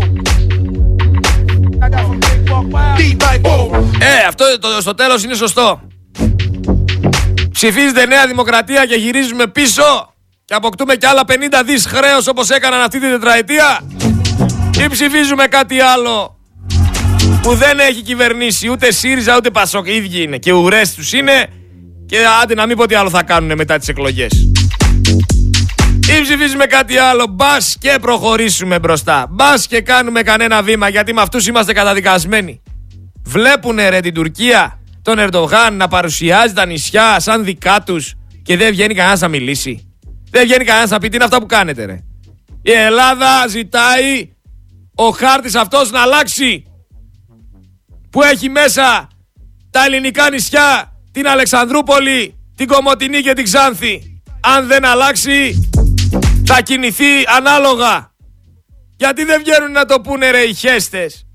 I 1.81 1.89
got 1.89 2.01
some 2.01 2.21
big 2.21 2.51
buck 2.51 2.67
wild. 2.73 2.99
Deep 2.99 3.23
like 3.23 3.43
whoa. 3.43 3.85
Ε, 3.99 4.27
αυτό 4.29 4.45
το, 4.61 4.69
στο 4.81 4.95
τέλος 4.95 5.25
είναι 5.25 5.35
σωστό. 5.35 5.81
Ψηφίζετε 7.53 8.07
Νέα 8.07 8.27
Δημοκρατία 8.27 8.87
και 8.87 8.95
γυρίζουμε 8.95 9.47
πίσω 9.47 10.15
και 10.45 10.55
αποκτούμε 10.55 10.97
κι 10.97 11.07
άλλα 11.07 11.23
50 11.27 11.33
δις 11.65 11.87
χρέος 11.87 12.27
όπως 12.27 12.51
έκαναν 12.51 12.81
αυτή 12.81 13.01
τη 13.01 13.09
τετραετία 13.09 13.81
ή 14.85 14.89
ψηφίζουμε 14.89 15.47
κάτι 15.47 15.81
άλλο 15.81 16.39
που 17.45 17.55
δεν 17.55 17.79
έχει 17.79 18.03
κυβερνήσει 18.03 18.69
ούτε 18.69 18.93
ΣΥΡΙΖΑ 18.93 19.37
ούτε 19.37 19.51
ΠΑΣΟΚ 19.51 19.87
οι 19.87 19.95
ίδιοι 19.95 20.23
είναι 20.23 20.39
και 20.39 20.53
ουρές 20.53 20.95
τους 20.95 21.13
είναι 21.13 21.47
και 22.07 22.19
άντε 22.43 22.55
να 22.55 22.67
μην 22.67 22.77
πω 22.77 22.87
τι 22.87 22.95
άλλο 22.95 23.11
θα 23.11 23.23
κάνουν 23.23 23.57
μετά 23.57 23.79
τις 23.79 23.89
εκλογές. 23.89 24.33
Ή 26.09 26.23
ψηφίζουμε 26.23 26.67
κάτι 26.67 26.97
άλλο, 26.97 27.27
μπας 27.31 27.77
και 27.81 27.97
προχωρήσουμε 28.01 28.79
μπροστά. 28.79 29.27
Μπας 29.31 29.67
και 29.67 29.81
κάνουμε 29.81 30.23
κανένα 30.23 30.63
βήμα 30.63 30.89
γιατί 30.89 31.15
με 31.15 31.21
αυτούς 31.21 31.47
είμαστε 31.47 31.73
καταδικασμένοι. 31.73 32.63
Βλέπουνε 33.25 33.89
ρε 33.89 34.01
την 34.01 34.15
Τουρκία, 34.15 34.81
τον 35.03 35.19
Ερντογάν 35.19 35.77
να 35.77 35.89
παρουσιάζει 35.89 36.53
τα 36.53 36.67
νησιά 36.67 37.21
σαν 37.21 37.45
δικά 37.45 37.83
τους 37.87 38.15
και 38.43 38.57
δεν 38.57 38.71
βγαίνει 38.71 38.95
κανένας 38.95 39.21
να 39.21 39.29
μιλήσει. 39.29 39.95
Δεν 40.31 40.43
βγαίνει 40.43 40.65
κανένας 40.65 40.91
να 40.91 40.99
πει 40.99 41.09
τι 41.09 41.15
είναι 41.15 41.25
αυτά 41.25 41.39
που 41.41 41.47
κάνετε, 41.47 41.85
ρε. 41.85 42.05
Η 42.63 42.71
Ελλάδα 42.73 43.47
ζητάει 43.49 44.29
ο 44.95 45.09
χάρτης 45.09 45.55
αυτός 45.55 45.91
να 45.91 46.01
αλλάξει. 46.01 46.65
Που 48.15 48.23
έχει 48.23 48.49
μέσα 48.49 49.09
τα 49.71 49.85
ελληνικά 49.85 50.31
νησιά, 50.31 50.93
την 51.13 51.29
Αλεξανδρούπολη, 51.29 52.35
την 52.57 52.67
Κομωτινή 52.67 53.21
και 53.21 53.33
την 53.33 53.45
Ξάνθη. 53.45 54.23
Αν 54.41 54.67
δεν 54.67 54.85
αλλάξει, 54.85 55.71
θα 56.47 56.61
κινηθεί 56.61 57.05
ανάλογα. 57.37 58.11
Γιατί 58.97 59.25
δεν 59.25 59.41
βγαίνουν 59.41 59.73
να 59.73 59.85
το 59.85 60.01
πούνε 60.01 60.31
ρε 60.31 60.41
οι 60.41 60.55
χέστες. 60.55 61.27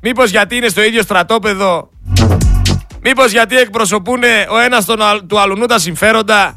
Μήπως 0.00 0.30
γιατί 0.30 0.56
είναι 0.56 0.68
στο 0.68 0.82
ίδιο 0.82 1.02
στρατόπεδο. 1.02 1.90
Μήπως 3.02 3.32
γιατί 3.32 3.56
εκπροσωπούν 3.56 4.22
ο 4.50 4.58
ένας 4.58 4.84
τον, 4.84 5.02
αλ- 5.02 5.26
του 5.26 5.38
αλουνού 5.40 5.66
τα 5.66 5.78
συμφέροντα. 5.78 6.54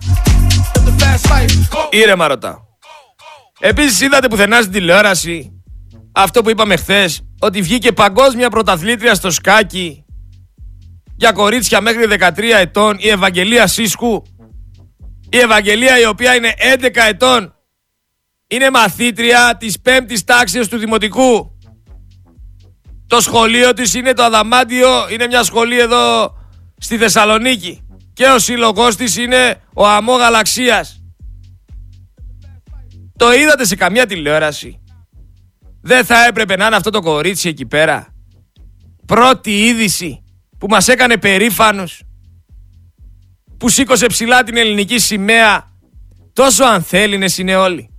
The 0.74 1.04
fast 1.04 1.32
life. 1.32 1.76
Go. 1.76 1.88
Ήρεμα 1.90 2.28
ρωτάω. 2.28 2.58
Επίσης 3.60 4.02
είδατε 4.02 4.28
πουθενά 4.28 4.60
στην 4.60 4.72
τηλεόραση 4.72 5.62
αυτό 6.12 6.42
που 6.42 6.50
είπαμε 6.50 6.76
χθες 6.76 7.22
ότι 7.42 7.62
βγήκε 7.62 7.92
παγκόσμια 7.92 8.50
πρωταθλήτρια 8.50 9.16
στο 9.16 9.32
σκάκι 9.32 10.06
για 11.16 11.32
κορίτσια 11.32 11.82
μέχρι 11.82 12.06
13 12.20 12.40
ετών 12.60 12.98
η 13.00 13.08
Ευαγγελία 13.08 13.68
Σίσκου. 13.68 14.24
Η 15.30 15.38
Ευαγγελία 15.38 16.00
η 16.00 16.06
οποία 16.06 16.36
είναι 16.36 16.54
11 16.80 16.90
ετών 16.94 17.56
είναι 18.48 18.70
μαθήτρια 18.70 19.58
της 19.60 19.80
πέμπτης 19.80 20.24
τάξης 20.24 20.68
του 20.68 20.78
Δημοτικού. 20.78 21.60
Το 23.08 23.22
σχολείο 23.22 23.74
της 23.74 23.94
είναι 23.94 24.14
το 24.14 24.24
Αδαμάντιο, 24.24 25.10
είναι 25.10 25.28
μια 25.28 25.44
σχολή 25.44 25.80
εδώ 25.80 26.36
στη 26.78 26.98
Θεσσαλονίκη. 26.98 27.86
Και 28.14 28.26
ο 28.26 28.40
σύλλογός 28.40 28.96
της 28.96 29.18
είναι 29.18 29.62
ο 29.74 29.88
Αμό 29.88 30.16
Γαλαξίας. 30.16 31.02
Το 33.18 33.34
είδατε 33.34 33.66
σε 33.66 33.76
καμιά 33.76 34.06
τηλεόραση. 34.06 34.81
Δεν 35.82 36.06
θα 36.06 36.26
έπρεπε 36.26 36.56
να 36.56 36.66
είναι 36.66 36.76
αυτό 36.76 36.90
το 36.90 37.02
κορίτσι 37.02 37.50
εκεί 37.50 37.66
πέρα. 37.66 38.14
Πρώτη 39.06 39.66
είδηση 39.66 40.24
που 40.58 40.68
μας 40.70 40.88
έκανε 40.88 41.18
περήφανους. 41.18 42.02
Που 43.58 43.70
σήκωσε 43.70 44.06
ψηλά 44.06 44.44
την 44.44 44.58
ελληνική 44.58 45.00
σημαία. 45.00 45.72
Τόσο 46.34 46.64
ανθέλινες 46.64 47.38
είναι 47.38 47.56
όλοι. 47.56 47.90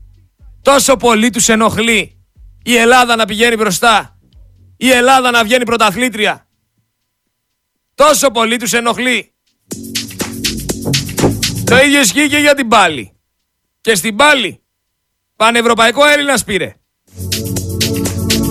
Τόσο 0.63 0.97
πολύ 0.97 1.31
τους 1.31 1.49
ενοχλεί. 1.49 2.25
Η 2.65 2.77
Ελλάδα 2.77 3.17
να 3.17 3.25
πηγαίνει 3.25 3.57
μπροστά. 3.57 4.19
Η 4.77 4.91
Ελλάδα 4.91 5.31
να 5.31 5.45
βγαίνει 5.45 5.65
πρωταθλήτρια. 5.65 6.47
Τόσο 7.95 8.31
πολύ 8.31 8.57
τους 8.57 8.73
ενοχλεί. 8.73 9.35
Το 11.65 11.77
ίδιο 11.77 12.01
ισχύει 12.01 12.29
και 12.29 12.39
για 12.39 12.55
την 12.55 12.69
πάλη. 12.69 13.13
Και 13.81 13.95
στην 13.95 14.17
πάλη 14.17 14.63
Πανευρωπαϊκό 15.37 16.05
Έλληνας 16.05 16.45
πήρε. 16.45 16.75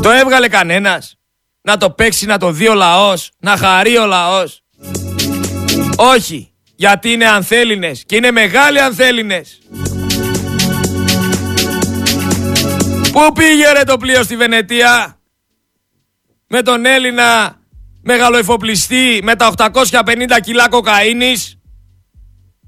Το 0.02 0.10
έβγαλε 0.10 0.48
κανένας. 0.48 1.16
Να 1.62 1.78
το 1.78 1.90
παίξει, 1.90 2.26
να 2.26 2.38
το 2.38 2.52
δει 2.52 2.68
ο 2.68 2.74
λαός, 2.74 3.32
να 3.40 3.58
χαρεί 3.58 3.98
ο 3.98 4.06
λαός. 4.06 4.64
Όχι, 5.96 6.54
γιατί 6.76 7.12
είναι 7.12 7.26
ανθέλινες 7.28 8.04
και 8.06 8.16
είναι 8.16 8.32
μεγάλοι 8.32 8.80
ανθέλινες. 8.80 9.60
Πού 13.12 13.32
πήγε 13.34 13.72
ρε 13.72 13.84
το 13.84 13.98
πλοίο 13.98 14.24
στη 14.24 14.36
Βενετία; 14.36 15.20
Με 16.48 16.62
τον 16.62 16.86
Έλληνα 16.86 17.60
μεγαλοεφοπλιστή 18.04 19.20
με 19.24 19.36
τα 19.36 19.54
850 19.58 20.40
κιλά 20.44 20.70
κοκαίνης. 20.70 21.58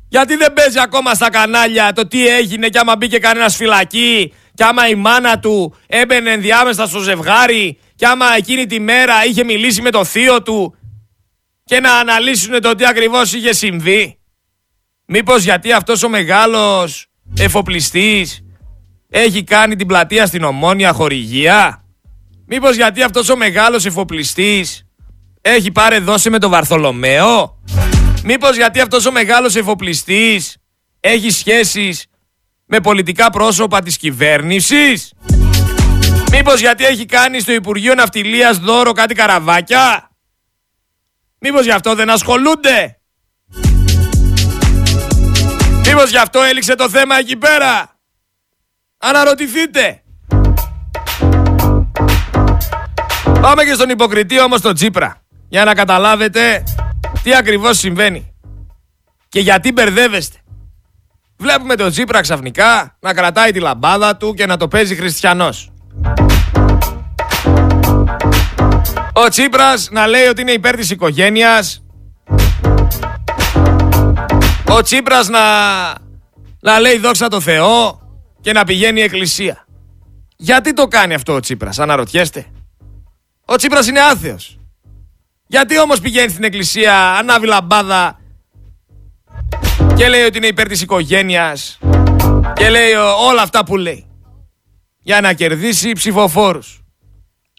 Γιατί 0.10 0.36
δεν 0.36 0.54
παίζει 0.54 0.80
ακόμα 0.80 1.14
στα 1.14 1.30
κανάλια 1.30 1.94
το 1.94 2.08
τι 2.08 2.28
έγινε 2.28 2.68
και 2.68 2.80
άμα 2.80 2.96
μπήκε 2.96 3.20
κανένας 3.20 3.56
φυλακή; 3.56 4.34
Και 4.54 4.64
άμα 4.64 4.88
η 4.88 4.96
μάνα 4.96 5.40
του 5.40 5.76
έμπαινε 5.88 6.32
ενδιάμεσα 6.32 6.88
στο 6.88 7.00
ζευγάρι 7.00 7.80
και 7.96 8.06
άμα 8.06 8.26
εκείνη 8.38 8.66
τη 8.66 8.80
μέρα 8.80 9.26
είχε 9.26 9.44
μιλήσει 9.44 9.82
με 9.82 9.90
το 9.90 10.04
θείο 10.04 10.42
του 10.42 10.76
και 11.66 11.80
να 11.80 11.94
αναλύσουν 11.94 12.62
το 12.62 12.76
τι 12.76 12.86
ακριβώς 12.86 13.34
είχε 13.34 13.54
συμβεί. 13.54 14.18
Μήπως 15.06 15.44
γιατί 15.44 15.72
αυτός 15.72 16.04
ο 16.04 16.10
μεγάλος 16.10 17.08
εφοπλιστής 17.40 18.44
έχει 19.10 19.44
κάνει 19.44 19.76
την 19.76 19.88
πλατεία 19.88 20.26
στην 20.26 20.44
Ομόνια 20.44 20.94
χορηγία; 20.94 21.84
Μήπως 22.46 22.76
γιατί 22.76 23.02
αυτός 23.02 23.30
ο 23.30 23.36
μεγάλος 23.36 23.86
εφοπλιστής 23.86 24.86
έχει 25.42 25.72
πάρει 25.72 26.00
δώσει 26.00 26.30
με 26.30 26.40
τον 26.40 26.50
Βαρθολομαίο; 26.50 27.62
Μήπως 28.24 28.56
γιατί 28.56 28.80
αυτός 28.80 29.06
ο 29.06 29.12
μεγάλος 29.12 29.56
εφοπλιστής 29.56 30.58
έχει 31.00 31.30
σχέσεις 31.30 32.06
με 32.66 32.80
πολιτικά 32.80 33.30
πρόσωπα 33.30 33.82
της 33.82 33.98
κυβέρνησης. 33.98 35.14
Μήπως 36.32 36.60
γιατί 36.60 36.86
έχει 36.86 37.06
κάνει 37.06 37.40
στο 37.40 37.52
Υπουργείο 37.52 37.94
Ναυτιλίας 37.94 38.58
δώρο 38.58 38.92
κάτι 38.92 39.14
καραβάκια. 39.14 40.10
Μήπως 41.40 41.64
γι' 41.64 41.72
αυτό 41.72 41.96
δεν 41.96 42.10
ασχολούνται. 42.10 42.98
Μήπως 45.86 46.10
γι' 46.10 46.18
αυτό 46.18 46.42
έληξε 46.42 46.76
το 46.76 46.90
θέμα 46.90 47.18
εκεί 47.18 47.38
πέρα. 47.38 48.00
Αναρωτηθείτε. 48.98 50.04
Πάμε 53.42 53.64
και 53.64 53.74
στον 53.74 53.90
υποκριτή 53.90 54.42
όμως 54.42 54.62
τον 54.62 54.74
Τσίπρα. 54.74 55.22
Για 55.50 55.64
να 55.64 55.74
καταλάβετε 55.74 56.64
τι 57.24 57.36
ακριβώς 57.36 57.78
συμβαίνει. 57.78 58.34
Και 59.30 59.40
γιατί 59.40 59.72
μπερδεύεστε. 59.72 60.38
Βλέπουμε 61.44 61.76
τον 61.76 61.90
Τσίπρα 61.90 62.22
ξαφνικά 62.22 62.98
να 63.00 63.14
κρατάει 63.14 63.52
τη 63.52 63.60
λαμπάδα 63.60 64.18
του 64.18 64.34
και 64.34 64.46
να 64.46 64.58
το 64.58 64.68
παίζει 64.68 64.96
χριστιανός. 64.96 65.72
Ο 69.14 69.28
Τσίπρας 69.30 69.90
να 69.92 70.08
λέει 70.08 70.26
ότι 70.26 70.42
είναι 70.42 70.52
υπέρ 70.52 70.76
της 70.76 70.90
οικογένειας. 70.90 71.84
Ο 74.70 74.82
Τσίπρας 74.82 75.28
να, 75.28 75.40
να 76.60 76.80
λέει 76.80 76.98
δόξα 76.98 77.28
τω 77.28 77.40
Θεώ 77.40 78.00
και 78.42 78.52
να 78.52 78.64
πηγαίνει 78.64 79.00
η 79.00 79.04
εκκλησία. 79.04 79.66
Γιατί 80.36 80.74
το 80.74 80.88
κάνει 80.88 81.14
αυτό 81.14 81.34
ο 81.34 81.40
Τσίπρας, 81.40 81.80
αναρωτιέστε; 81.80 82.46
Ο 83.46 83.56
Τσίπρας 83.56 83.88
είναι 83.88 84.00
άθεος. 84.00 84.60
Γιατί 85.48 85.80
όμως 85.80 86.00
πηγαίνει 86.00 86.30
στην 86.30 86.44
εκκλησία, 86.44 87.12
ανάβει 87.12 87.48
λαμπάδα 87.48 88.20
και 89.96 90.08
λέει 90.08 90.24
ότι 90.24 90.38
είναι 90.38 90.48
υπέρ 90.48 90.68
της 90.68 90.82
οικογένειας 90.82 91.80
και 92.54 92.70
λέει 92.70 92.92
όλα 93.30 93.42
αυτά 93.42 93.66
που 93.66 93.78
λέει. 93.78 94.06
Για 95.00 95.22
να 95.22 95.34
κερδίσει 95.34 95.92
ψηφοφόρους. 95.92 96.84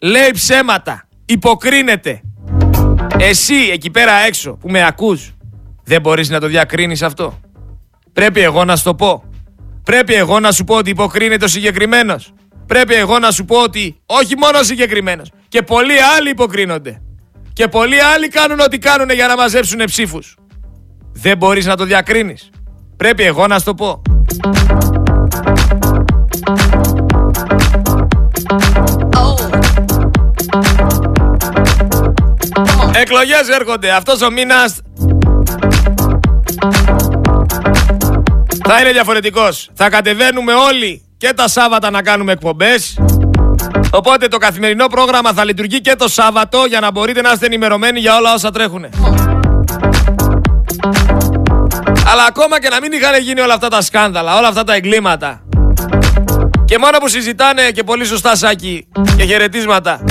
Λέει 0.01 0.31
ψέματα. 0.33 1.07
Υποκρίνεται. 1.25 2.21
Εσύ 3.17 3.55
εκεί 3.71 3.89
πέρα 3.91 4.13
έξω 4.13 4.51
που 4.51 4.69
με 4.69 4.85
ακούς 4.85 5.33
δεν 5.83 6.01
μπορείς 6.01 6.29
να 6.29 6.39
το 6.39 6.47
διακρίνεις 6.47 7.01
αυτό. 7.01 7.39
Πρέπει 8.13 8.41
εγώ 8.41 8.65
να 8.65 8.75
σου 8.75 8.83
το 8.83 8.95
πω. 8.95 9.23
Πρέπει 9.83 10.13
εγώ 10.13 10.39
να 10.39 10.51
σου 10.51 10.63
πω 10.63 10.75
ότι 10.75 10.89
υποκρίνεται 10.89 11.45
ο 11.45 11.47
συγκεκριμένος. 11.47 12.33
Πρέπει 12.65 12.93
εγώ 12.93 13.19
να 13.19 13.31
σου 13.31 13.45
πω 13.45 13.61
ότι 13.61 14.01
όχι 14.05 14.35
μόνο 14.35 14.59
ο 14.59 14.63
συγκεκριμένος. 14.63 15.31
Και 15.47 15.61
πολλοί 15.61 16.01
άλλοι 16.17 16.29
υποκρίνονται. 16.29 17.01
Και 17.53 17.67
πολλοί 17.67 18.01
άλλοι 18.01 18.27
κάνουν 18.27 18.59
ό,τι 18.59 18.77
κάνουν 18.77 19.09
για 19.09 19.27
να 19.27 19.35
μαζέψουν 19.35 19.83
ψήφους. 19.85 20.37
Δεν 21.17 21.37
μπορείς 21.37 21.65
να 21.65 21.75
το 21.75 21.83
διακρίνεις. 21.83 22.49
Πρέπει 22.97 23.23
εγώ 23.23 23.47
να 23.47 23.57
σου 23.57 23.65
το 23.65 23.73
πω. 23.73 24.01
Εκλογές 32.93 33.49
έρχονται. 33.59 33.91
Αυτός 33.91 34.21
ο 34.21 34.31
μήνας 34.31 34.81
θα 38.67 38.79
είναι 38.81 38.91
διαφορετικός. 38.91 39.69
Θα 39.73 39.89
κατεβαίνουμε 39.89 40.53
όλοι 40.53 41.01
και 41.17 41.33
τα 41.33 41.47
Σάββατα 41.47 41.89
να 41.89 42.01
κάνουμε 42.01 42.31
εκπομπές. 42.31 42.99
Οπότε 43.91 44.27
το 44.27 44.37
καθημερινό 44.37 44.87
πρόγραμμα 44.87 45.33
θα 45.33 45.45
λειτουργεί 45.45 45.81
και 45.81 45.95
το 45.95 46.07
Σάββατο 46.07 46.65
για 46.67 46.79
να 46.79 46.91
μπορείτε 46.91 47.21
να 47.21 47.31
είστε 47.31 47.45
ενημερωμένοι 47.45 47.99
για 47.99 48.17
όλα 48.17 48.33
όσα 48.33 48.51
τρέχουν. 48.51 48.85
Αλλά 52.07 52.23
ακόμα 52.27 52.59
και 52.59 52.69
να 52.69 52.79
μην 52.79 52.91
είχαν 52.91 53.21
γίνει 53.21 53.39
όλα 53.39 53.53
αυτά 53.53 53.67
τα 53.67 53.81
σκάνδαλα, 53.81 54.37
όλα 54.37 54.47
αυτά 54.47 54.63
τα 54.63 54.73
εγκλήματα. 54.73 55.45
Και 56.65 56.77
μόνο 56.77 56.97
που 56.97 57.07
συζητάνε 57.07 57.71
και 57.71 57.83
πολύ 57.83 58.05
σωστά 58.05 58.35
Σάκη 58.35 58.87
και 59.17 59.23
χαιρετίσματα. 59.23 60.03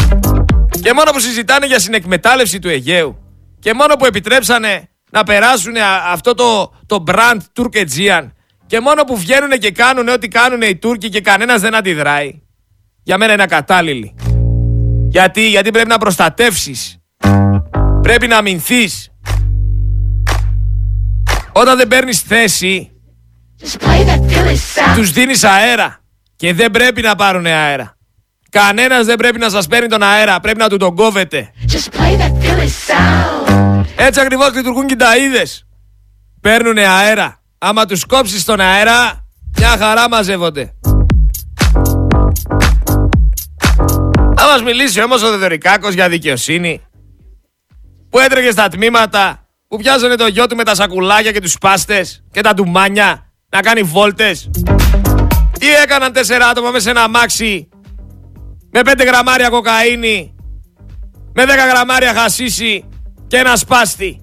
Και 0.82 0.92
μόνο 0.92 1.10
που 1.10 1.20
συζητάνε 1.20 1.66
για 1.66 1.78
συνεκμετάλλευση 1.78 2.58
του 2.58 2.68
Αιγαίου. 2.68 3.18
Και 3.60 3.74
μόνο 3.74 3.94
που 3.96 4.04
επιτρέψανε 4.04 4.88
να 5.10 5.24
περάσουν 5.24 5.74
αυτό 6.12 6.34
το, 6.34 6.72
το 6.86 7.04
brand 7.06 7.38
Turk 7.56 7.84
Και 8.66 8.80
μόνο 8.80 9.04
που 9.04 9.16
βγαίνουν 9.16 9.50
και 9.50 9.70
κάνουν 9.70 10.08
ό,τι 10.08 10.28
κάνουν 10.28 10.62
οι 10.62 10.76
Τούρκοι 10.76 11.08
και 11.08 11.20
κανένας 11.20 11.60
δεν 11.60 11.74
αντιδράει. 11.74 12.42
Για 13.02 13.18
μένα 13.18 13.32
είναι 13.32 13.42
ακατάλληλοι. 13.42 14.14
Γιατί, 15.08 15.48
γιατί 15.48 15.70
πρέπει 15.70 15.88
να 15.88 15.98
προστατεύσεις. 15.98 16.98
Πρέπει 18.02 18.26
να 18.26 18.36
αμυνθείς. 18.36 19.13
Όταν 21.56 21.76
δεν 21.76 21.88
παίρνεις 21.88 22.20
θέση, 22.20 22.90
τους 24.94 25.10
δίνεις 25.10 25.44
αέρα. 25.44 25.98
Και 26.36 26.54
δεν 26.54 26.70
πρέπει 26.70 27.02
να 27.02 27.14
πάρουν 27.14 27.46
αέρα. 27.46 27.96
Κανένας 28.50 29.06
δεν 29.06 29.16
πρέπει 29.16 29.38
να 29.38 29.48
σας 29.48 29.66
παίρνει 29.66 29.88
τον 29.88 30.02
αέρα. 30.02 30.40
Πρέπει 30.40 30.58
να 30.58 30.68
του 30.68 30.76
τον 30.76 30.94
κόβετε. 30.94 31.52
Έτσι 33.96 34.20
ακριβώς 34.20 34.54
λειτουργούν 34.54 34.86
και 34.86 34.96
τα 34.96 35.16
είδες. 35.16 35.66
Παίρνουν 36.40 36.78
αέρα. 36.78 37.42
Άμα 37.58 37.84
τους 37.84 38.04
κόψεις 38.04 38.44
τον 38.44 38.60
αέρα, 38.60 39.26
μια 39.58 39.76
χαρά 39.78 40.08
μαζεύονται. 40.08 40.74
Θα 44.36 44.46
μας 44.46 44.62
μιλήσει 44.62 45.02
όμως 45.02 45.22
ο 45.22 45.30
Δεδωρικάκος 45.30 45.94
για 45.94 46.08
δικαιοσύνη. 46.08 46.80
Που 48.10 48.18
έτρεχε 48.18 48.50
στα 48.50 48.68
τμήματα, 48.68 49.43
που 49.74 49.80
πιάζανε 49.80 50.14
το 50.14 50.26
γιο 50.26 50.46
του 50.46 50.56
με 50.56 50.64
τα 50.64 50.74
σακουλάκια 50.74 51.32
και 51.32 51.40
τους 51.40 51.58
πάστες 51.58 52.24
και 52.30 52.40
τα 52.40 52.54
ντουμάνια 52.54 53.32
να 53.48 53.60
κάνει 53.60 53.82
βόλτες. 53.82 54.50
Τι 55.58 55.74
έκαναν 55.82 56.12
τέσσερα 56.12 56.46
άτομα 56.46 56.70
μέσα 56.70 56.82
σε 56.82 56.90
ένα 56.90 57.02
αμάξι 57.02 57.68
με 58.70 58.82
πέντε 58.82 59.04
γραμμάρια 59.04 59.48
κοκαίνη, 59.48 60.34
με 61.32 61.44
δέκα 61.44 61.66
γραμμάρια 61.66 62.14
χασίσι 62.14 62.88
και 63.26 63.36
ένα 63.36 63.56
σπάστη. 63.56 64.20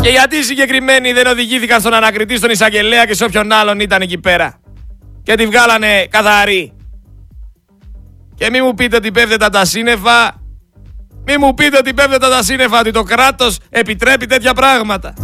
Και 0.00 0.08
γιατί 0.08 0.36
οι 0.36 0.42
συγκεκριμένοι 0.42 1.12
δεν 1.12 1.26
οδηγήθηκαν 1.26 1.80
στον 1.80 1.94
ανακριτή, 1.94 2.36
στον 2.36 2.50
εισαγγελέα 2.50 3.06
και 3.06 3.14
σε 3.14 3.24
όποιον 3.24 3.52
άλλον 3.52 3.80
ήταν 3.80 4.02
εκεί 4.02 4.18
πέρα. 4.18 4.60
Και 5.22 5.34
τη 5.34 5.46
βγάλανε 5.46 6.06
καθαρή. 6.06 6.72
Και 8.34 8.50
μη 8.50 8.62
μου 8.62 8.74
πείτε 8.74 8.96
ότι 8.96 9.10
πέφτεται 9.10 9.48
τα 9.48 9.64
σύννεφα. 9.64 10.45
Μη 11.28 11.36
μου 11.36 11.54
πείτε 11.54 11.76
ότι 11.78 11.94
πέφτεται 11.94 12.28
τα 12.28 12.42
σύννεφα, 12.42 12.78
ότι 12.78 12.90
το 12.90 13.02
κράτος 13.02 13.58
επιτρέπει 13.70 14.26
τέτοια 14.26 14.54
πράγματα. 14.54 15.14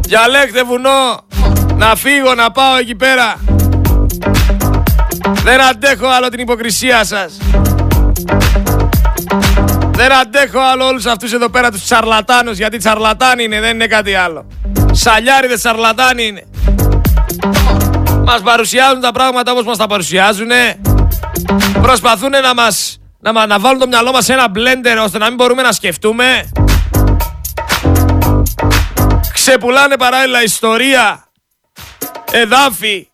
Διαλέξτε 0.00 0.62
βουνό, 0.62 1.26
να 1.74 1.94
φύγω, 1.96 2.34
να 2.34 2.50
πάω 2.50 2.76
εκεί 2.76 2.94
πέρα. 2.94 3.34
Δεν 5.42 5.60
αντέχω 5.60 6.06
άλλο 6.06 6.28
την 6.28 6.40
υποκρισία 6.40 7.04
σας. 7.04 7.38
Δεν 9.90 10.12
αντέχω 10.12 10.58
άλλο 10.72 10.86
όλους 10.86 11.06
αυτούς 11.06 11.32
εδώ 11.32 11.48
πέρα 11.48 11.70
τους 11.70 11.84
τσαρλατάνους, 11.84 12.58
γιατί 12.58 12.78
τσαρλατάνοι 12.78 13.44
είναι, 13.44 13.60
δεν 13.60 13.74
είναι 13.74 13.86
κάτι 13.86 14.14
άλλο. 14.14 14.46
Σαλιάριδες 14.92 15.58
τσαρλατάνοι 15.58 16.26
είναι. 16.26 16.42
Μας 18.24 18.40
παρουσιάζουν 18.40 19.00
τα 19.00 19.12
πράγματα 19.12 19.52
όπως 19.52 19.64
μας 19.64 19.76
τα 19.76 19.86
παρουσιάζουν. 19.86 20.50
Προσπαθούν 21.82 22.30
να 22.30 22.54
μας 22.54 22.98
να, 23.20 23.46
να 23.46 23.58
βάλουν 23.58 23.78
το 23.78 23.86
μυαλό 23.86 24.12
μας 24.12 24.24
σε 24.24 24.32
ένα 24.32 24.48
μπλέντερ 24.48 24.98
ώστε 24.98 25.18
να 25.18 25.26
μην 25.26 25.34
μπορούμε 25.34 25.62
να 25.62 25.72
σκεφτούμε. 25.72 26.50
Ξεπουλάνε 29.32 29.96
παράλληλα 29.96 30.42
ιστορία, 30.42 31.28
εδάφη, 32.30 33.08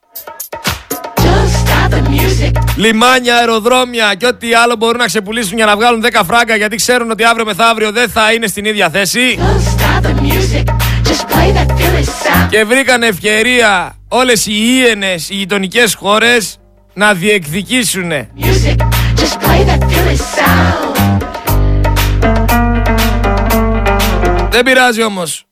λιμάνια, 2.76 3.36
αεροδρόμια 3.36 4.14
και 4.14 4.26
ό,τι 4.26 4.54
άλλο 4.54 4.76
μπορούν 4.76 4.98
να 4.98 5.06
ξεπουλήσουν 5.06 5.56
για 5.56 5.66
να 5.66 5.76
βγάλουν 5.76 6.04
10 6.12 6.20
φράγκα 6.26 6.56
γιατί 6.56 6.76
ξέρουν 6.76 7.10
ότι 7.10 7.24
αύριο 7.24 7.44
μεθαύριο 7.44 7.92
δεν 7.92 8.08
θα 8.10 8.32
είναι 8.32 8.46
στην 8.46 8.64
ίδια 8.64 8.90
θέση. 8.90 9.38
Και 12.50 12.64
βρήκαν 12.64 13.02
ευκαιρία 13.02 13.96
όλες 14.08 14.46
οι 14.46 14.52
ίενες, 14.54 15.28
οι 15.30 15.34
γειτονικές 15.34 15.94
χώρες 15.94 16.58
να 16.94 17.14
διεκδικήσουν. 17.14 18.10
Δεν 24.50 24.62
πειράζει 24.64 25.02
όμως. 25.02 25.44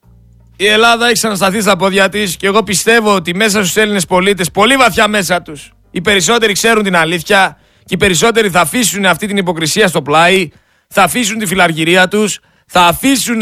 Η 0.55 0.67
Ελλάδα 0.67 1.05
έχει 1.05 1.13
ξανασταθεί 1.13 1.61
στα 1.61 1.75
πόδια 1.75 2.09
της 2.09 2.37
και 2.37 2.47
εγώ 2.47 2.63
πιστεύω 2.63 3.15
ότι 3.15 3.35
μέσα 3.35 3.59
στους 3.59 3.75
Έλληνες 3.75 4.05
πολίτες, 4.05 4.51
πολύ 4.51 4.75
βαθιά 4.75 5.07
μέσα 5.07 5.41
τους, 5.41 5.71
οι 5.91 6.01
περισσότεροι 6.01 6.53
ξέρουν 6.53 6.83
την 6.83 6.95
αλήθεια 6.95 7.57
και 7.85 7.93
οι 7.93 7.97
περισσότεροι 7.97 8.49
θα 8.49 8.61
αφήσουν 8.61 9.05
αυτή 9.05 9.27
την 9.27 9.37
υποκρισία 9.37 9.87
στο 9.87 10.01
πλάι, 10.01 10.49
θα 10.87 11.03
αφήσουν 11.03 11.37
τη 11.37 11.45
φιλαργυρία 11.45 12.07
τους, 12.07 12.39
θα 12.65 12.81
αφήσουν 12.81 13.41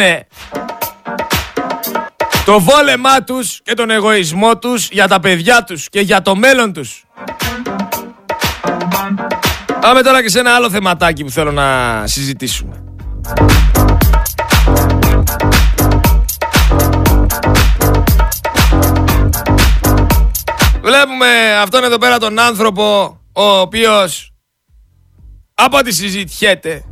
το 2.45 2.59
βόλεμά 2.59 3.23
τους 3.23 3.59
και 3.63 3.73
τον 3.73 3.89
εγωισμό 3.89 4.57
τους 4.57 4.89
για 4.91 5.07
τα 5.07 5.19
παιδιά 5.19 5.63
τους 5.63 5.89
και 5.89 5.99
για 5.99 6.21
το 6.21 6.35
μέλλον 6.35 6.73
τους. 6.73 7.03
Πάμε 9.82 10.01
τώρα 10.01 10.21
και 10.21 10.29
σε 10.29 10.39
ένα 10.39 10.55
άλλο 10.55 10.69
θεματάκι 10.69 11.23
που 11.23 11.29
θέλω 11.29 11.51
να 11.51 12.01
συζητήσουμε. 12.07 12.84
Βλέπουμε 20.82 21.57
αυτόν 21.61 21.84
εδώ 21.84 21.97
πέρα 21.97 22.17
τον 22.17 22.39
άνθρωπο 22.39 23.17
ο 23.34 23.43
οποίος 23.43 24.34
από 25.53 25.77
ό,τι 25.77 25.93
συζητιέται 25.93 26.84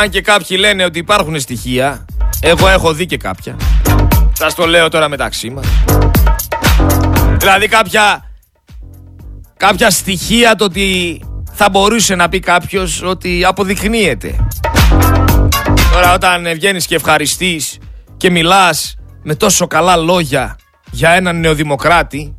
αν 0.00 0.10
και 0.10 0.20
κάποιοι 0.20 0.56
λένε 0.60 0.84
ότι 0.84 0.98
υπάρχουν 0.98 1.40
στοιχεία 1.40 2.04
εγώ 2.40 2.68
έχω 2.68 2.92
δει 2.92 3.06
και 3.06 3.16
κάποια 3.16 3.56
Σας 4.32 4.54
το 4.54 4.66
λέω 4.66 4.88
τώρα 4.88 5.08
μεταξύ 5.08 5.50
μας. 5.50 5.66
Δηλαδή 7.38 7.68
κάποια, 7.68 8.30
κάποια 9.56 9.90
στοιχεία 9.90 10.54
το 10.54 10.64
ότι 10.64 11.20
θα 11.54 11.68
μπορούσε 11.70 12.14
να 12.14 12.28
πει 12.28 12.40
κάποιος 12.40 13.02
ότι 13.02 13.44
αποδεικνύεται. 13.44 14.46
Τώρα 15.92 16.14
όταν 16.14 16.52
βγαίνεις 16.54 16.86
και 16.86 16.94
ευχαριστείς 16.94 17.78
και 18.16 18.30
μιλάς 18.30 18.94
με 19.22 19.34
τόσο 19.34 19.66
καλά 19.66 19.96
λόγια 19.96 20.58
για 20.90 21.10
έναν 21.10 21.40
νεοδημοκράτη, 21.40 22.34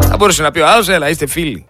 θα 0.00 0.16
μπορούσε 0.16 0.42
να 0.42 0.50
πει 0.50 0.60
ο 0.60 0.68
άλλος, 0.68 0.88
έλα 0.88 1.08
είστε 1.08 1.26
φίλοι. 1.26 1.66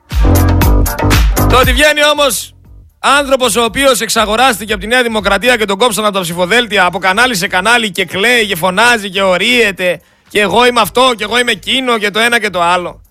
Το 1.49 1.59
ότι 1.59 1.73
βγαίνει 1.73 2.01
όμως 2.12 2.55
άνθρωπος 2.99 3.57
ο 3.57 3.64
οποίος 3.64 4.01
εξαγοράστηκε 4.01 4.73
από 4.73 4.83
τη 4.83 4.89
Νέα 4.89 5.03
Δημοκρατία 5.03 5.57
και 5.57 5.64
τον 5.64 5.79
κόψαν 5.79 6.05
από 6.05 6.14
τα 6.14 6.20
ψηφοδέλτια 6.20 6.85
από 6.85 6.99
κανάλι 6.99 7.37
σε 7.37 7.47
κανάλι 7.47 7.91
και 7.91 8.05
κλαίει 8.05 8.47
και 8.47 8.57
φωνάζει 8.57 9.11
και 9.11 9.23
ορίεται 9.23 10.01
και 10.29 10.41
εγώ 10.41 10.66
είμαι 10.66 10.81
αυτό 10.81 11.12
και 11.16 11.25
εγώ 11.25 11.39
είμαι 11.39 11.51
εκείνο 11.51 11.99
και 11.99 12.11
το 12.11 12.18
ένα 12.18 12.41
και 12.41 12.51
το 12.51 12.62
άλλο. 12.62 13.03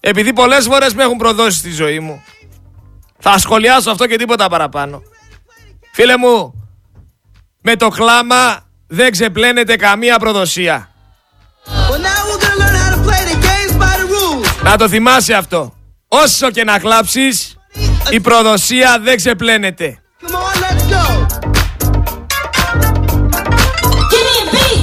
Επειδή 0.00 0.32
πολλές 0.32 0.66
φορές 0.66 0.94
με 0.94 1.02
έχουν 1.02 1.16
προδώσει 1.16 1.58
στη 1.58 1.70
ζωή 1.70 2.00
μου. 2.00 2.22
Θα 3.26 3.38
σχολιάσω 3.38 3.90
αυτό 3.90 4.06
και 4.06 4.16
τίποτα 4.16 4.48
παραπάνω. 4.48 5.02
Φίλε 5.92 6.16
μου, 6.16 6.54
με 7.60 7.76
το 7.76 7.88
κλάμα 7.88 8.60
δεν 8.86 9.10
ξεπλένεται 9.10 9.76
καμία 9.76 10.18
προδοσία. 10.18 10.88
Well, 11.66 11.70
now 11.70 12.20
we're 12.28 12.42
gonna 12.44 12.58
learn 12.62 12.74
how 12.82 12.90
to 12.94 13.00
play 13.08 13.22
the 13.32 13.36
games 13.46 13.72
by 13.82 13.94
the 14.00 14.06
rules. 14.06 14.62
Να 14.62 14.76
το 14.76 14.88
θυμάσαι 14.88 15.34
αυτό. 15.34 15.74
Όσο 16.08 16.50
και 16.50 16.64
να 16.64 16.78
κλάψεις, 16.78 17.56
η 18.10 18.20
προδοσία 18.20 18.98
δεν 19.00 19.16
ξεπλένεται. 19.16 19.98
Come 20.20 20.26
on, 20.26 20.36
let's 20.62 20.92
go. 20.92 21.26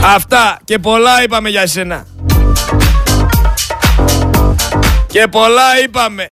Αυτά 0.06 0.60
και 0.64 0.80
πολλά 0.80 1.24
είπαμε 1.24 1.50
για 1.50 1.62
εσένα. 1.62 2.06
Και 5.08 5.28
πολλά 5.28 5.80
είπαμε. 5.84 6.30